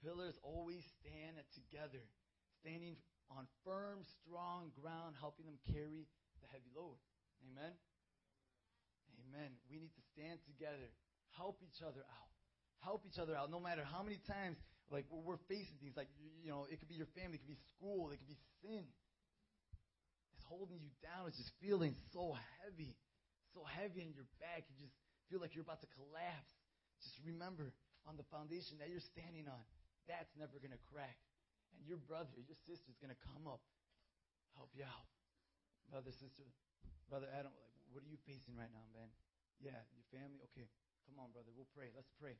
Pillars 0.00 0.38
always 0.40 0.80
stand 1.02 1.36
together, 1.52 2.00
standing 2.64 2.96
on 3.28 3.44
firm, 3.60 4.00
strong 4.24 4.72
ground, 4.80 5.20
helping 5.20 5.44
them 5.44 5.60
carry 5.68 6.08
the 6.40 6.48
heavy 6.48 6.72
load. 6.72 6.96
Amen. 7.44 7.76
Amen. 9.28 9.50
We 9.68 9.76
need 9.76 9.92
to 9.92 10.04
stand 10.16 10.40
together, 10.48 10.88
help 11.36 11.60
each 11.60 11.84
other 11.84 12.00
out, 12.00 12.32
help 12.80 13.04
each 13.04 13.18
other 13.20 13.36
out. 13.36 13.50
No 13.50 13.60
matter 13.60 13.84
how 13.84 14.00
many 14.00 14.16
times 14.24 14.56
like 14.90 15.04
we're 15.10 15.40
facing 15.48 15.76
things 15.80 15.96
like 15.96 16.08
you 16.42 16.50
know 16.50 16.66
it 16.70 16.80
could 16.80 16.88
be 16.88 16.96
your 16.96 17.10
family 17.12 17.36
it 17.36 17.44
could 17.44 17.52
be 17.52 17.60
school 17.76 18.10
it 18.10 18.18
could 18.18 18.28
be 18.30 18.40
sin. 18.64 18.84
It's 20.34 20.44
holding 20.48 20.80
you 20.80 20.92
down 21.02 21.28
it's 21.28 21.36
just 21.36 21.52
feeling 21.60 21.94
so 22.12 22.36
heavy 22.62 22.96
so 23.58 23.64
heavy 23.64 24.04
in 24.04 24.12
your 24.12 24.28
back. 24.38 24.68
You 24.68 24.76
just 24.86 24.94
feel 25.26 25.40
like 25.40 25.56
you're 25.56 25.64
about 25.64 25.80
to 25.84 25.90
collapse. 25.98 26.52
Just 27.00 27.18
remember 27.24 27.72
on 28.06 28.14
the 28.14 28.26
foundation 28.30 28.78
that 28.80 28.88
you're 28.88 29.04
standing 29.04 29.50
on 29.50 29.62
that's 30.08 30.32
never 30.40 30.56
going 30.56 30.72
to 30.72 30.84
crack. 30.88 31.18
And 31.76 31.84
your 31.84 32.00
brother 32.08 32.38
your 32.46 32.58
sister 32.64 32.88
is 32.88 32.98
going 33.02 33.12
to 33.12 33.20
come 33.34 33.50
up 33.50 33.60
help 34.56 34.72
you 34.74 34.86
out. 34.86 35.08
Brother 35.90 36.12
sister 36.12 36.46
brother 37.10 37.28
adam 37.34 37.50
like, 37.50 37.74
what 37.90 38.04
are 38.04 38.10
you 38.10 38.20
facing 38.28 38.54
right 38.54 38.70
now 38.70 38.84
man? 38.94 39.08
Yeah 39.58 39.78
your 39.96 40.06
family? 40.12 40.38
Okay 40.52 40.66
come 41.08 41.18
on 41.18 41.34
brother 41.34 41.50
we'll 41.54 41.70
pray 41.74 41.90
let's 41.96 42.10
pray 42.20 42.36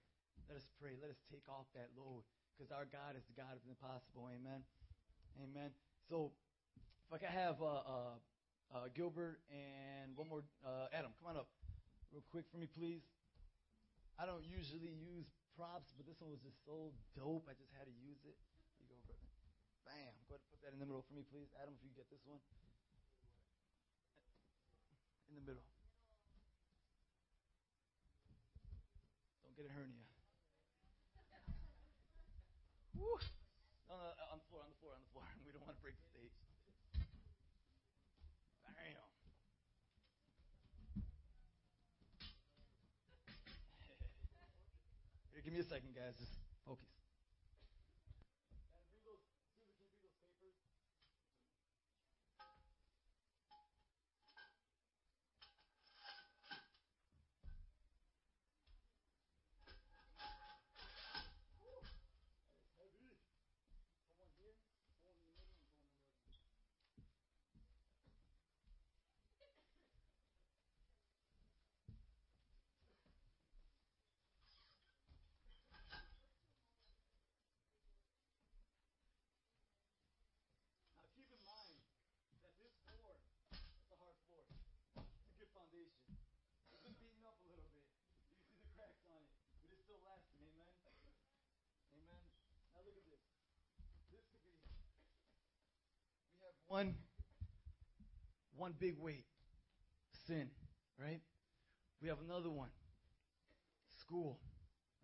let 0.47 0.63
us 0.63 0.69
pray. 0.79 0.95
Let 1.01 1.11
us 1.11 1.19
take 1.27 1.43
off 1.51 1.67
that 1.75 1.91
load 1.99 2.23
because 2.55 2.71
our 2.71 2.87
God 2.87 3.19
is 3.19 3.27
the 3.27 3.35
God 3.35 3.59
of 3.59 3.63
the 3.67 3.75
impossible. 3.75 4.31
Amen. 4.31 4.63
Amen. 5.43 5.75
So 6.07 6.31
if 7.07 7.11
I 7.15 7.19
could 7.19 7.35
have 7.35 7.59
uh, 7.59 7.83
uh, 7.83 8.15
uh, 8.75 8.87
Gilbert 8.95 9.43
and 9.51 10.15
one 10.15 10.29
more, 10.31 10.47
uh, 10.63 10.91
Adam, 10.95 11.11
come 11.19 11.33
on 11.33 11.37
up 11.41 11.51
real 12.13 12.25
quick 12.31 12.47
for 12.51 12.59
me, 12.59 12.67
please. 12.67 13.03
I 14.19 14.27
don't 14.27 14.43
usually 14.43 14.91
use 14.99 15.31
props, 15.55 15.95
but 15.95 16.03
this 16.07 16.19
one 16.19 16.35
was 16.35 16.43
just 16.43 16.59
so 16.67 16.91
dope. 17.15 17.47
I 17.47 17.55
just 17.55 17.71
had 17.79 17.87
to 17.87 17.95
use 18.03 18.19
it. 18.27 18.35
You 18.83 18.91
go, 18.91 18.99
bam. 19.87 20.11
Go 20.27 20.35
ahead 20.35 20.43
and 20.43 20.51
put 20.51 20.59
that 20.67 20.75
in 20.75 20.83
the 20.83 20.87
middle 20.87 21.07
for 21.07 21.15
me, 21.15 21.23
please. 21.23 21.55
Adam, 21.63 21.75
if 21.79 21.83
you 21.87 21.95
get 21.95 22.11
this 22.11 22.23
one. 22.27 22.43
In 25.31 25.39
the 25.39 25.45
middle. 25.47 25.63
Don't 29.47 29.55
get 29.55 29.71
a 29.71 29.73
hernia. 29.73 30.08
Woo. 32.99 33.15
No, 33.87 33.95
no, 33.95 34.11
uh, 34.11 34.35
on 34.35 34.43
the 34.43 34.47
floor, 34.51 34.67
on 34.67 34.75
the 34.75 34.79
floor, 34.83 34.99
on 34.99 35.03
the 35.07 35.11
floor. 35.15 35.23
We 35.47 35.55
don't 35.55 35.63
want 35.63 35.79
to 35.79 35.83
break 35.83 35.95
the 35.95 36.03
stage. 36.11 36.35
Bam. 38.67 38.75
Here, 45.33 45.43
give 45.47 45.55
me 45.55 45.61
a 45.61 45.65
second, 45.65 45.95
guys. 45.95 46.19
Just 46.19 46.35
focus. 46.67 46.98
One. 96.69 96.95
One 98.57 98.75
big 98.75 98.99
weight, 98.99 99.23
sin, 100.27 100.51
right? 100.99 101.21
We 102.03 102.09
have 102.09 102.19
another 102.19 102.51
one, 102.51 102.75
school, 104.03 104.41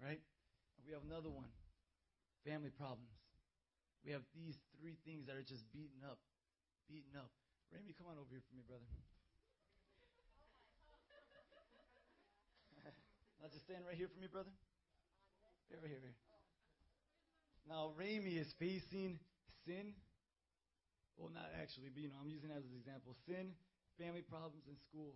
right? 0.03 0.19
And 0.19 0.83
we 0.83 0.91
have 0.91 1.07
another 1.07 1.31
one, 1.31 1.47
family 2.43 2.75
problems. 2.75 3.15
We 4.03 4.11
have 4.11 4.27
these 4.35 4.59
three 4.75 4.99
things 5.07 5.31
that 5.31 5.39
are 5.39 5.47
just 5.47 5.71
beaten 5.71 6.03
up, 6.03 6.19
beaten 6.91 7.15
up. 7.15 7.31
Ramy, 7.71 7.95
come 7.95 8.11
on 8.11 8.19
over 8.19 8.27
here 8.35 8.43
for 8.43 8.59
me, 8.59 8.67
brother. 8.67 8.91
Not 13.41 13.55
just 13.55 13.71
stand 13.71 13.87
right 13.87 13.95
here 13.95 14.11
for 14.11 14.19
me, 14.19 14.27
brother. 14.27 14.51
Right 15.71 15.79
here, 15.87 16.03
right 16.03 16.11
here. 16.11 16.19
Now, 17.71 17.95
Ramy 17.95 18.35
is 18.35 18.51
facing 18.59 19.23
sin. 19.63 19.95
Well, 21.15 21.31
not 21.31 21.51
actually, 21.55 21.95
but 21.95 22.03
you 22.03 22.11
know, 22.11 22.19
I'm 22.19 22.31
using 22.31 22.51
that 22.51 22.59
as 22.59 22.67
an 22.67 22.75
example. 22.75 23.15
Sin, 23.27 23.55
family 23.99 24.27
problems, 24.27 24.67
and 24.67 24.75
school, 24.91 25.15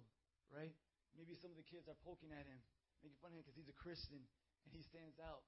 right? 0.51 0.75
Maybe 1.19 1.35
some 1.35 1.51
of 1.51 1.59
the 1.59 1.67
kids 1.67 1.91
are 1.91 1.99
poking 2.07 2.31
at 2.31 2.47
him, 2.47 2.61
making 3.03 3.19
fun 3.19 3.35
of 3.35 3.43
him 3.43 3.43
because 3.43 3.59
he's 3.59 3.71
a 3.71 3.79
Christian 3.79 4.23
and 4.23 4.71
he 4.71 4.87
stands 4.87 5.19
out. 5.19 5.43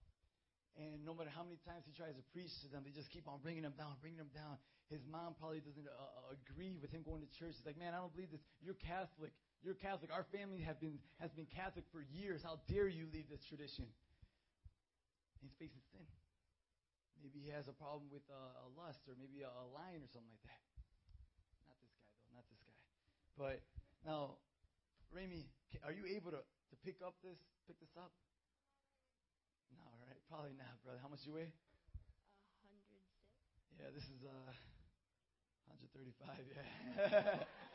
And 0.79 1.03
no 1.03 1.15
matter 1.15 1.31
how 1.31 1.43
many 1.43 1.59
times 1.67 1.83
he 1.83 1.95
tries 1.95 2.15
to 2.15 2.23
preach 2.31 2.51
to 2.63 2.71
them, 2.71 2.87
they 2.87 2.95
just 2.95 3.11
keep 3.11 3.27
on 3.27 3.43
bringing 3.43 3.67
him 3.67 3.75
down, 3.75 3.99
bringing 3.99 4.23
him 4.23 4.31
down. 4.31 4.59
His 4.87 5.03
mom 5.07 5.39
probably 5.39 5.63
doesn't 5.63 5.87
uh, 5.87 5.95
uh, 5.95 6.35
agree 6.35 6.79
with 6.79 6.91
him 6.91 7.03
going 7.03 7.23
to 7.23 7.31
church. 7.39 7.59
She's 7.59 7.67
like, 7.67 7.79
"Man, 7.79 7.95
I 7.95 8.03
don't 8.03 8.15
believe 8.15 8.31
this. 8.31 8.43
You're 8.63 8.79
Catholic. 8.79 9.35
You're 9.63 9.79
Catholic. 9.79 10.11
Our 10.11 10.27
family 10.35 10.63
have 10.63 10.79
been 10.83 10.99
has 11.23 11.31
been 11.35 11.47
Catholic 11.55 11.87
for 11.95 12.03
years. 12.03 12.43
How 12.43 12.59
dare 12.71 12.91
you 12.91 13.07
leave 13.11 13.31
this 13.31 13.43
tradition?" 13.47 13.87
He's 15.43 15.55
facing 15.59 15.83
sin. 15.95 16.07
Maybe 17.21 17.41
he 17.45 17.53
has 17.53 17.69
a 17.69 17.77
problem 17.77 18.09
with 18.09 18.25
uh, 18.33 18.65
a 18.65 18.69
lust, 18.81 19.05
or 19.05 19.15
maybe 19.21 19.45
a, 19.45 19.51
a 19.53 19.67
lion, 19.77 20.01
or 20.01 20.09
something 20.09 20.33
like 20.33 20.45
that. 20.49 20.63
Not 21.69 21.77
this 21.85 21.93
guy, 21.93 22.09
though. 22.17 22.37
Not 22.37 22.45
this 22.49 22.61
guy. 22.65 22.79
But 23.37 23.57
now, 24.09 24.41
Ramy, 25.13 25.53
ca- 25.73 25.85
are 25.85 25.93
you 25.93 26.09
able 26.17 26.33
to, 26.33 26.41
to 26.41 26.75
pick 26.81 27.05
up 27.05 27.21
this, 27.21 27.37
pick 27.69 27.77
this 27.81 27.93
up? 28.01 28.13
No, 29.77 29.85
all 29.85 30.01
right, 30.09 30.17
probably 30.33 30.57
not, 30.57 30.73
brother. 30.81 30.99
How 31.05 31.13
much 31.13 31.23
do 31.29 31.31
you 31.31 31.37
weigh? 31.45 31.53
A 31.53 32.65
hundred 32.65 32.83
six. 32.89 33.05
Yeah, 33.77 33.89
this 33.93 34.07
is 34.09 34.21
uh 34.25 34.53
135. 35.69 36.41
Yeah. 36.51 36.65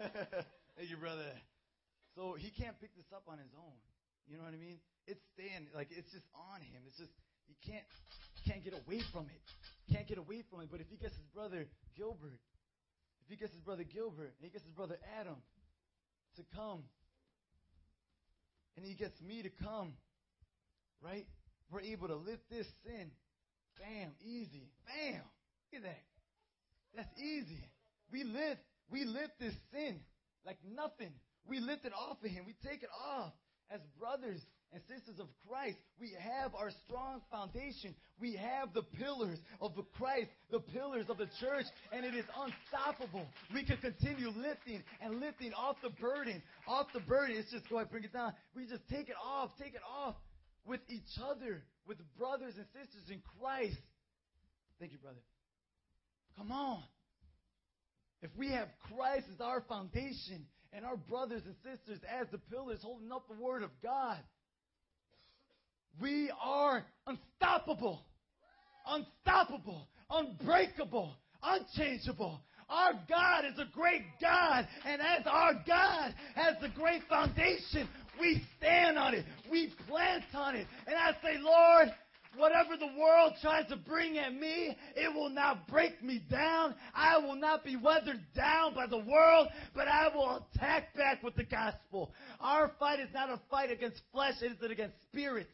Thank 0.76 0.90
you, 0.90 0.98
brother. 0.98 1.32
So 2.16 2.36
he 2.36 2.52
can't 2.52 2.76
pick 2.80 2.96
this 2.96 3.08
up 3.16 3.24
on 3.28 3.40
his 3.40 3.52
own. 3.56 3.78
You 4.28 4.38
know 4.40 4.44
what 4.48 4.56
I 4.56 4.60
mean? 4.60 4.80
It's 5.08 5.22
staying 5.38 5.70
like 5.76 5.94
it's 5.94 6.10
just 6.12 6.26
on 6.34 6.60
him. 6.66 6.82
It's 6.90 6.98
just 6.98 7.14
he 7.48 7.56
can't 7.66 7.86
can't 8.48 8.64
get 8.64 8.74
away 8.74 9.02
from 9.12 9.26
it. 9.26 9.42
Can't 9.92 10.08
get 10.08 10.18
away 10.18 10.44
from 10.50 10.62
it. 10.62 10.70
But 10.72 10.82
if 10.82 10.88
he 10.90 10.98
gets 10.98 11.16
his 11.16 11.26
brother 11.34 11.66
Gilbert, 11.98 12.40
if 13.24 13.30
he 13.30 13.36
gets 13.36 13.54
his 13.54 13.62
brother 13.62 13.84
Gilbert, 13.84 14.34
and 14.38 14.44
he 14.44 14.50
gets 14.50 14.64
his 14.64 14.74
brother 14.74 14.98
Adam 15.20 15.38
to 16.38 16.44
come, 16.56 16.84
and 18.78 18.86
he 18.86 18.94
gets 18.94 19.20
me 19.22 19.42
to 19.42 19.50
come, 19.64 19.94
right? 21.02 21.26
We're 21.72 21.82
able 21.82 22.08
to 22.08 22.16
lift 22.16 22.50
this 22.50 22.68
sin. 22.86 23.12
Bam, 23.80 24.12
easy. 24.22 24.70
Bam. 24.86 25.22
Look 25.72 25.82
at 25.82 25.84
that. 25.84 26.04
That's 26.96 27.20
easy. 27.20 27.64
We 28.12 28.24
lift, 28.24 28.62
we 28.90 29.06
lift 29.06 29.40
this 29.40 29.54
sin 29.74 30.00
like 30.46 30.58
nothing. 30.64 31.12
We 31.48 31.60
lift 31.60 31.86
it 31.86 31.94
off 31.94 32.18
of 32.24 32.30
him. 32.30 32.46
We 32.46 32.56
take 32.68 32.84
it 32.84 32.90
off. 32.94 33.34
As 33.72 33.82
brothers 34.00 34.42
and 34.74 34.82
sisters 34.90 35.20
of 35.20 35.28
Christ, 35.48 35.78
we 36.00 36.12
have 36.20 36.54
our 36.56 36.70
strong 36.86 37.22
foundation. 37.32 37.96
We 38.20 38.36
have 38.36 38.74
the 38.74 38.84
pillars 38.84 39.40
of 39.62 39.76
the 39.76 39.84
Christ, 39.98 40.28
the 40.52 40.60
pillars 40.60 41.06
of 41.10 41.18
the 41.18 41.30
church, 41.40 41.66
and 41.94 42.06
it 42.06 42.14
is 42.14 42.26
unstoppable. 42.36 43.26
We 43.54 43.64
can 43.64 43.78
continue 43.78 44.30
lifting 44.30 44.84
and 45.02 45.20
lifting 45.20 45.54
off 45.54 45.78
the 45.82 45.92
burden, 45.92 46.42
off 46.68 46.88
the 46.94 47.00
burden. 47.00 47.38
It's 47.38 47.52
just 47.52 47.70
go 47.70 47.78
ahead, 47.78 47.90
bring 47.90 48.04
it 48.04 48.14
down. 48.14 48.34
We 48.56 48.66
just 48.66 48.88
take 48.90 49.08
it 49.10 49.16
off, 49.24 49.52
take 49.58 49.76
it 49.76 49.86
off 49.88 50.16
with 50.66 50.82
each 50.90 51.20
other, 51.24 51.64
with 51.88 51.98
brothers 52.18 52.56
and 52.58 52.66
sisters 52.74 53.10
in 53.10 53.22
Christ. 53.40 53.78
Thank 54.80 54.92
you, 54.92 54.98
brother. 54.98 55.22
Come 56.38 56.52
on. 56.52 56.84
If 58.22 58.32
we 58.38 58.50
have 58.50 58.68
Christ 58.94 59.28
as 59.34 59.40
our 59.40 59.62
foundation 59.70 60.48
and 60.74 60.84
our 60.84 60.98
brothers 60.98 61.44
and 61.46 61.56
sisters 61.64 62.00
as 62.20 62.28
the 62.32 62.40
pillars 62.52 62.80
holding 62.82 63.12
up 63.12 63.28
the 63.28 63.42
Word 63.42 63.64
of 63.64 63.70
God, 63.82 64.18
we 66.02 66.32
are 66.44 66.86
unstoppable, 67.08 68.02
unstoppable, 68.88 69.88
unbreakable, 70.10 71.16
unchangeable. 71.44 72.40
Our 72.70 72.94
God 73.08 73.46
is 73.46 73.60
a 73.60 73.72
great 73.74 74.02
God, 74.20 74.68
and 74.86 75.02
as 75.02 75.26
our 75.28 75.54
God 75.68 76.16
has 76.36 76.56
the 76.62 76.70
great 76.70 77.04
foundation, 77.08 77.88
we 78.20 78.42
stand 78.58 78.98
on 78.98 79.14
it, 79.14 79.26
we 79.52 79.74
plant 79.88 80.24
on 80.34 80.56
it, 80.56 80.66
and 80.88 80.96
I 80.96 81.12
say, 81.22 81.38
Lord, 81.40 81.90
Whatever 82.38 82.76
the 82.78 83.00
world 83.00 83.34
tries 83.42 83.68
to 83.70 83.78
bring 83.78 84.18
at 84.18 84.34
me, 84.34 84.76
it 84.96 85.14
will 85.14 85.30
not 85.30 85.68
break 85.68 86.04
me 86.04 86.22
down. 86.30 86.76
I 86.94 87.18
will 87.18 87.36
not 87.36 87.64
be 87.64 87.78
weathered 87.78 88.20
down 88.36 88.74
by 88.74 88.88
the 88.88 88.98
world, 88.98 89.48
but 89.74 89.88
I 89.88 90.10
will 90.14 90.46
attack 90.54 90.94
back 90.96 91.24
with 91.24 91.36
the 91.36 91.46
gospel. 91.46 92.12
Our 92.42 92.72
fight 92.78 93.00
is 93.00 93.10
not 93.14 93.30
a 93.30 93.40
fight 93.50 93.72
against 93.72 94.02
flesh, 94.12 94.36
it 94.42 94.52
is 94.52 94.72
against 94.72 94.96
spirits. 95.12 95.50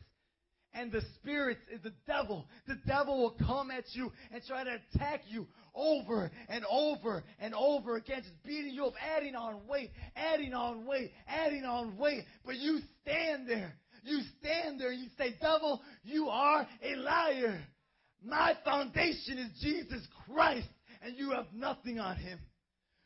And 0.73 0.91
the 0.91 1.01
spirits 1.15 1.61
is 1.73 1.81
the 1.81 1.93
devil. 2.07 2.45
The 2.67 2.77
devil 2.87 3.19
will 3.19 3.35
come 3.45 3.71
at 3.71 3.83
you 3.91 4.11
and 4.31 4.41
try 4.47 4.63
to 4.63 4.77
attack 4.95 5.21
you 5.27 5.47
over 5.75 6.31
and 6.47 6.63
over 6.69 7.23
and 7.39 7.53
over 7.53 7.97
again, 7.97 8.21
just 8.21 8.43
beating 8.45 8.73
you 8.73 8.85
up, 8.85 8.93
adding 9.15 9.35
on 9.35 9.67
weight, 9.67 9.91
adding 10.15 10.53
on 10.53 10.85
weight, 10.85 11.11
adding 11.27 11.65
on 11.65 11.97
weight. 11.97 12.23
But 12.45 12.55
you 12.55 12.79
stand 13.03 13.49
there 13.49 13.75
you 14.03 14.21
stand 14.39 14.79
there 14.79 14.91
and 14.91 14.99
you 14.99 15.07
say, 15.17 15.35
Devil, 15.39 15.81
you 16.03 16.27
are 16.29 16.67
a 16.83 16.95
liar. 16.95 17.61
My 18.23 18.53
foundation 18.63 19.37
is 19.37 19.61
Jesus 19.61 20.05
Christ, 20.25 20.67
and 21.01 21.17
you 21.17 21.31
have 21.31 21.47
nothing 21.53 21.99
on 21.99 22.17
him. 22.17 22.39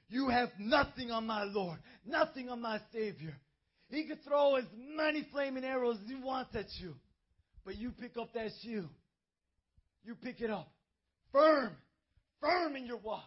You 0.07 0.29
have 0.29 0.49
nothing 0.59 1.11
on 1.11 1.25
my 1.25 1.43
Lord, 1.43 1.79
nothing 2.05 2.49
on 2.49 2.61
my 2.61 2.79
Savior. 2.93 3.35
He 3.89 4.05
could 4.05 4.23
throw 4.23 4.55
as 4.55 4.65
many 4.95 5.27
flaming 5.31 5.63
arrows 5.63 5.97
as 6.03 6.09
he 6.09 6.15
wants 6.15 6.55
at 6.55 6.65
you, 6.79 6.95
but 7.65 7.77
you 7.77 7.91
pick 7.91 8.17
up 8.17 8.33
that 8.33 8.51
shoe. 8.63 8.87
You 10.03 10.15
pick 10.15 10.39
it 10.39 10.51
up. 10.51 10.71
Firm, 11.31 11.75
firm 12.39 12.75
in 12.75 12.85
your 12.85 12.97
walk. 12.97 13.23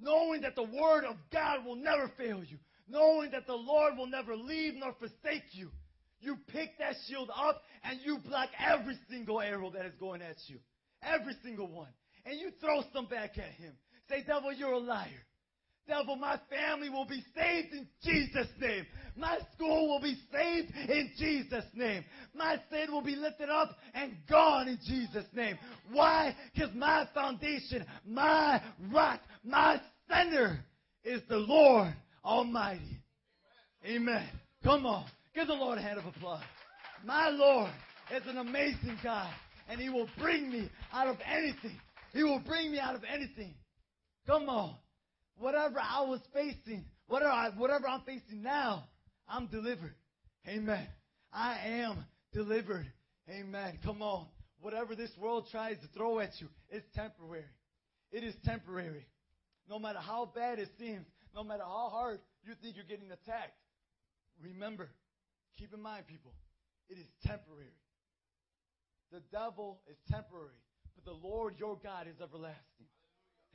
Knowing 0.00 0.40
that 0.42 0.54
the 0.54 0.62
Word 0.62 1.04
of 1.04 1.16
God 1.32 1.64
will 1.64 1.76
never 1.76 2.10
fail 2.16 2.42
you. 2.42 2.56
Knowing 2.88 3.30
that 3.32 3.46
the 3.46 3.54
Lord 3.54 3.96
will 3.98 4.06
never 4.06 4.34
leave 4.34 4.74
nor 4.76 4.94
forsake 4.94 5.44
you. 5.52 5.70
You 6.20 6.38
pick 6.48 6.78
that 6.78 6.94
shield 7.06 7.30
up 7.34 7.62
and 7.84 8.00
you 8.04 8.18
block 8.18 8.48
every 8.58 8.98
single 9.10 9.40
arrow 9.40 9.70
that 9.70 9.84
is 9.84 9.94
going 10.00 10.22
at 10.22 10.36
you. 10.46 10.58
Every 11.02 11.34
single 11.44 11.68
one. 11.68 11.90
And 12.24 12.40
you 12.40 12.50
throw 12.60 12.82
some 12.92 13.06
back 13.06 13.38
at 13.38 13.52
him. 13.52 13.74
Say, 14.08 14.24
devil, 14.26 14.52
you're 14.52 14.72
a 14.72 14.78
liar. 14.78 15.08
Devil, 15.86 16.16
my 16.16 16.38
family 16.50 16.90
will 16.90 17.06
be 17.06 17.22
saved 17.34 17.72
in 17.72 17.88
Jesus' 18.02 18.48
name. 18.60 18.86
My 19.18 19.38
school 19.54 19.88
will 19.88 20.00
be 20.00 20.16
saved 20.32 20.72
in 20.88 21.10
Jesus' 21.18 21.64
name. 21.74 22.04
My 22.34 22.56
sin 22.70 22.92
will 22.92 23.02
be 23.02 23.16
lifted 23.16 23.50
up 23.50 23.76
and 23.94 24.12
gone 24.28 24.68
in 24.68 24.78
Jesus' 24.86 25.26
name. 25.34 25.58
Why? 25.90 26.34
Because 26.54 26.74
my 26.74 27.08
foundation, 27.12 27.84
my 28.06 28.62
rock, 28.92 29.20
my 29.44 29.80
center 30.10 30.60
is 31.04 31.20
the 31.28 31.38
Lord 31.38 31.94
Almighty. 32.24 33.00
Amen. 33.84 34.28
Come 34.62 34.86
on. 34.86 35.06
Give 35.34 35.46
the 35.46 35.54
Lord 35.54 35.78
a 35.78 35.82
hand 35.82 35.98
of 35.98 36.06
applause. 36.06 36.42
My 37.04 37.28
Lord, 37.28 37.70
is 38.14 38.22
an 38.26 38.38
amazing 38.38 38.98
God. 39.02 39.30
And 39.68 39.80
He 39.80 39.88
will 39.88 40.08
bring 40.18 40.50
me 40.50 40.70
out 40.92 41.08
of 41.08 41.16
anything. 41.26 41.78
He 42.12 42.22
will 42.22 42.40
bring 42.40 42.72
me 42.72 42.78
out 42.78 42.94
of 42.94 43.02
anything. 43.04 43.54
Come 44.26 44.48
on. 44.48 44.74
Whatever 45.36 45.78
I 45.78 46.02
was 46.02 46.20
facing, 46.32 46.84
whatever, 47.06 47.30
I, 47.30 47.50
whatever 47.50 47.86
I'm 47.86 48.00
facing 48.00 48.42
now, 48.42 48.84
I'm 49.28 49.46
delivered. 49.46 49.94
Amen. 50.46 50.86
I 51.32 51.58
am 51.64 52.04
delivered. 52.32 52.86
Amen. 53.28 53.78
Come 53.84 54.02
on. 54.02 54.26
Whatever 54.60 54.94
this 54.94 55.10
world 55.18 55.46
tries 55.50 55.76
to 55.78 55.86
throw 55.96 56.18
at 56.18 56.30
you, 56.40 56.48
it's 56.70 56.86
temporary. 56.94 57.44
It 58.10 58.24
is 58.24 58.34
temporary. 58.44 59.06
No 59.68 59.78
matter 59.78 59.98
how 60.00 60.30
bad 60.34 60.58
it 60.58 60.70
seems, 60.78 61.06
no 61.34 61.44
matter 61.44 61.62
how 61.62 61.90
hard 61.90 62.18
you 62.42 62.54
think 62.62 62.76
you're 62.76 62.84
getting 62.88 63.12
attacked, 63.12 63.54
remember, 64.42 64.88
keep 65.58 65.72
in 65.74 65.82
mind, 65.82 66.06
people, 66.06 66.32
it 66.88 66.96
is 66.96 67.06
temporary. 67.24 67.76
The 69.12 69.20
devil 69.30 69.80
is 69.88 69.96
temporary, 70.10 70.58
but 70.94 71.04
the 71.04 71.26
Lord 71.26 71.54
your 71.58 71.78
God 71.82 72.06
is 72.08 72.20
everlasting. 72.22 72.88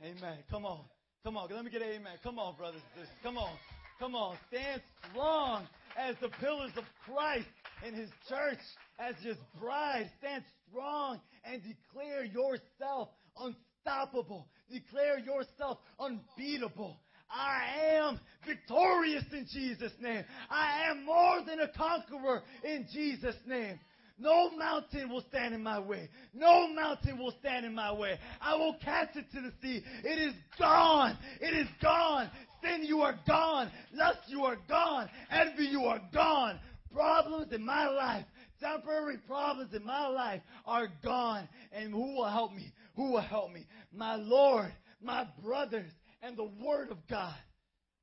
Amen. 0.02 0.38
Come 0.50 0.64
on. 0.64 0.80
Come 1.24 1.36
on. 1.36 1.48
Let 1.50 1.64
me 1.64 1.70
get 1.70 1.82
amen. 1.82 2.14
Come 2.22 2.38
on, 2.38 2.56
brothers. 2.56 2.82
Come 3.22 3.38
on. 3.38 3.52
Come 3.98 4.14
on. 4.14 4.36
Stand 4.48 4.82
strong 5.10 5.66
as 5.96 6.16
the 6.20 6.28
pillars 6.40 6.72
of 6.76 6.84
Christ 7.04 7.46
in 7.86 7.94
his 7.94 8.10
church, 8.28 8.58
as 8.98 9.14
his 9.22 9.36
bride. 9.60 10.10
Stand 10.18 10.44
strong 10.68 11.20
and 11.44 11.62
declare 11.62 12.24
yourself 12.24 13.08
unstoppable. 13.38 14.48
Declare 14.70 15.20
yourself 15.20 15.78
unbeatable. 16.00 16.98
I 17.30 17.96
am 17.96 18.20
victorious 18.46 19.24
in 19.32 19.46
Jesus' 19.52 19.92
name. 20.00 20.24
I 20.50 20.90
am 20.90 21.04
more 21.04 21.40
than 21.46 21.60
a 21.60 21.68
conqueror 21.68 22.42
in 22.62 22.86
Jesus' 22.92 23.36
name. 23.46 23.78
No 24.16 24.50
mountain 24.50 25.10
will 25.10 25.24
stand 25.28 25.54
in 25.54 25.62
my 25.62 25.80
way. 25.80 26.08
No 26.32 26.68
mountain 26.68 27.18
will 27.18 27.34
stand 27.40 27.66
in 27.66 27.74
my 27.74 27.92
way. 27.92 28.18
I 28.40 28.54
will 28.54 28.76
cast 28.84 29.16
it 29.16 29.26
to 29.32 29.40
the 29.40 29.52
sea. 29.60 29.82
It 30.04 30.18
is 30.20 30.34
gone. 30.56 31.18
It 31.40 31.52
is 31.52 31.66
gone. 31.82 32.30
Sin, 32.64 32.84
you 32.84 33.00
are 33.00 33.18
gone. 33.26 33.70
Lust, 33.92 34.20
you 34.26 34.42
are 34.44 34.56
gone. 34.68 35.08
Envy, 35.30 35.66
you 35.66 35.84
are 35.84 36.00
gone. 36.12 36.58
Problems 36.92 37.52
in 37.52 37.64
my 37.64 37.88
life, 37.88 38.24
temporary 38.60 39.18
problems 39.26 39.74
in 39.74 39.84
my 39.84 40.06
life 40.06 40.40
are 40.64 40.88
gone. 41.02 41.48
And 41.72 41.92
who 41.92 42.16
will 42.16 42.28
help 42.28 42.54
me? 42.54 42.72
Who 42.96 43.12
will 43.12 43.20
help 43.20 43.52
me? 43.52 43.66
My 43.92 44.14
Lord, 44.14 44.72
my 45.02 45.26
brothers, 45.44 45.90
and 46.22 46.36
the 46.36 46.48
Word 46.64 46.90
of 46.90 46.98
God. 47.08 47.34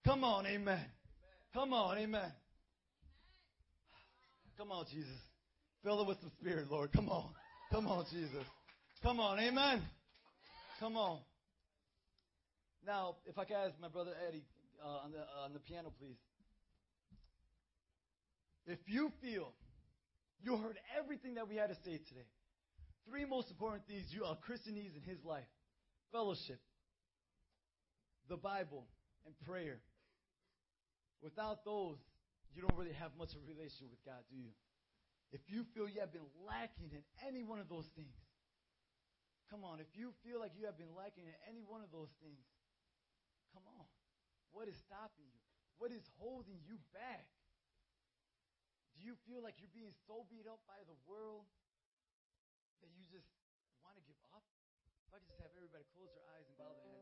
Come 0.06 0.24
on, 0.24 0.45
amen. 0.45 0.86
Come 1.54 1.74
on, 1.74 1.97
amen. 1.97 2.32
Come 4.58 4.71
on, 4.71 4.86
Jesus. 4.91 5.10
Fill 5.84 6.02
it 6.02 6.08
with 6.08 6.19
some 6.19 6.32
spirit, 6.39 6.69
Lord. 6.69 6.91
Come 6.91 7.10
on. 7.10 7.30
Come 7.71 7.88
on, 7.88 8.06
Jesus. 8.12 8.45
Come 9.02 9.19
on, 9.19 9.39
amen. 9.39 9.82
Come 10.80 10.97
on. 10.97 11.19
Now, 12.85 13.15
if 13.25 13.37
I 13.37 13.45
could 13.45 13.55
ask 13.55 13.73
my 13.79 13.87
brother 13.87 14.11
Eddie 14.27 14.43
uh, 14.83 15.05
on, 15.05 15.11
the, 15.11 15.19
uh, 15.19 15.45
on 15.45 15.53
the 15.53 15.59
piano, 15.59 15.93
please. 15.99 16.17
If 18.65 18.79
you 18.87 19.11
feel 19.21 19.53
you 20.41 20.57
heard 20.57 20.77
everything 20.97 21.35
that 21.35 21.47
we 21.47 21.55
had 21.55 21.69
to 21.69 21.75
say 21.85 21.97
today, 21.97 22.25
three 23.07 23.25
most 23.25 23.49
important 23.49 23.85
things 23.87 24.05
you 24.09 24.23
a 24.23 24.35
Christian 24.35 24.73
needs 24.73 24.95
in 24.95 25.01
his 25.01 25.23
life 25.23 25.49
fellowship, 26.11 26.59
the 28.27 28.35
Bible, 28.35 28.85
and 29.25 29.33
prayer. 29.47 29.79
Without 31.23 31.63
those, 31.63 31.97
you 32.53 32.61
don't 32.61 32.75
really 32.75 32.97
have 32.97 33.11
much 33.17 33.31
of 33.31 33.39
a 33.45 33.47
relationship 33.47 33.87
with 33.93 34.03
God, 34.03 34.19
do 34.27 34.35
you? 34.35 34.51
If 35.31 35.39
you 35.47 35.63
feel 35.71 35.87
you 35.87 36.03
have 36.03 36.11
been 36.11 36.27
lacking 36.43 36.91
in 36.91 37.03
any 37.23 37.43
one 37.47 37.63
of 37.63 37.69
those 37.71 37.87
things, 37.95 38.11
come 39.47 39.63
on. 39.63 39.79
If 39.79 39.87
you 39.95 40.11
feel 40.27 40.43
like 40.43 40.51
you 40.59 40.65
have 40.67 40.75
been 40.75 40.91
lacking 40.91 41.23
in 41.23 41.37
any 41.47 41.63
one 41.63 41.79
of 41.79 41.87
those 41.95 42.11
things, 42.19 42.43
come 43.51 43.67
on. 43.67 43.87
What 44.51 44.67
is 44.67 44.79
stopping 44.79 45.27
you? 45.31 45.39
What 45.79 45.91
is 45.91 46.03
holding 46.19 46.59
you 46.63 46.79
back? 46.91 47.27
Do 48.95 48.99
you 48.99 49.15
feel 49.25 49.41
like 49.41 49.57
you're 49.57 49.71
being 49.71 49.95
so 50.05 50.27
beat 50.27 50.45
up 50.45 50.61
by 50.67 50.77
the 50.85 50.97
world 51.07 51.47
that 52.83 52.91
you 52.91 53.07
just 53.07 53.27
want 53.81 53.95
to 53.97 54.03
give 54.03 54.19
up? 54.35 54.43
If 55.07 55.15
I 55.15 55.19
could 55.19 55.31
just 55.31 55.41
have 55.41 55.55
everybody 55.55 55.87
close 55.95 56.11
their 56.13 56.27
eyes 56.37 56.45
and 56.45 56.55
bow 56.59 56.69
their 56.69 56.85
heads. 56.85 57.00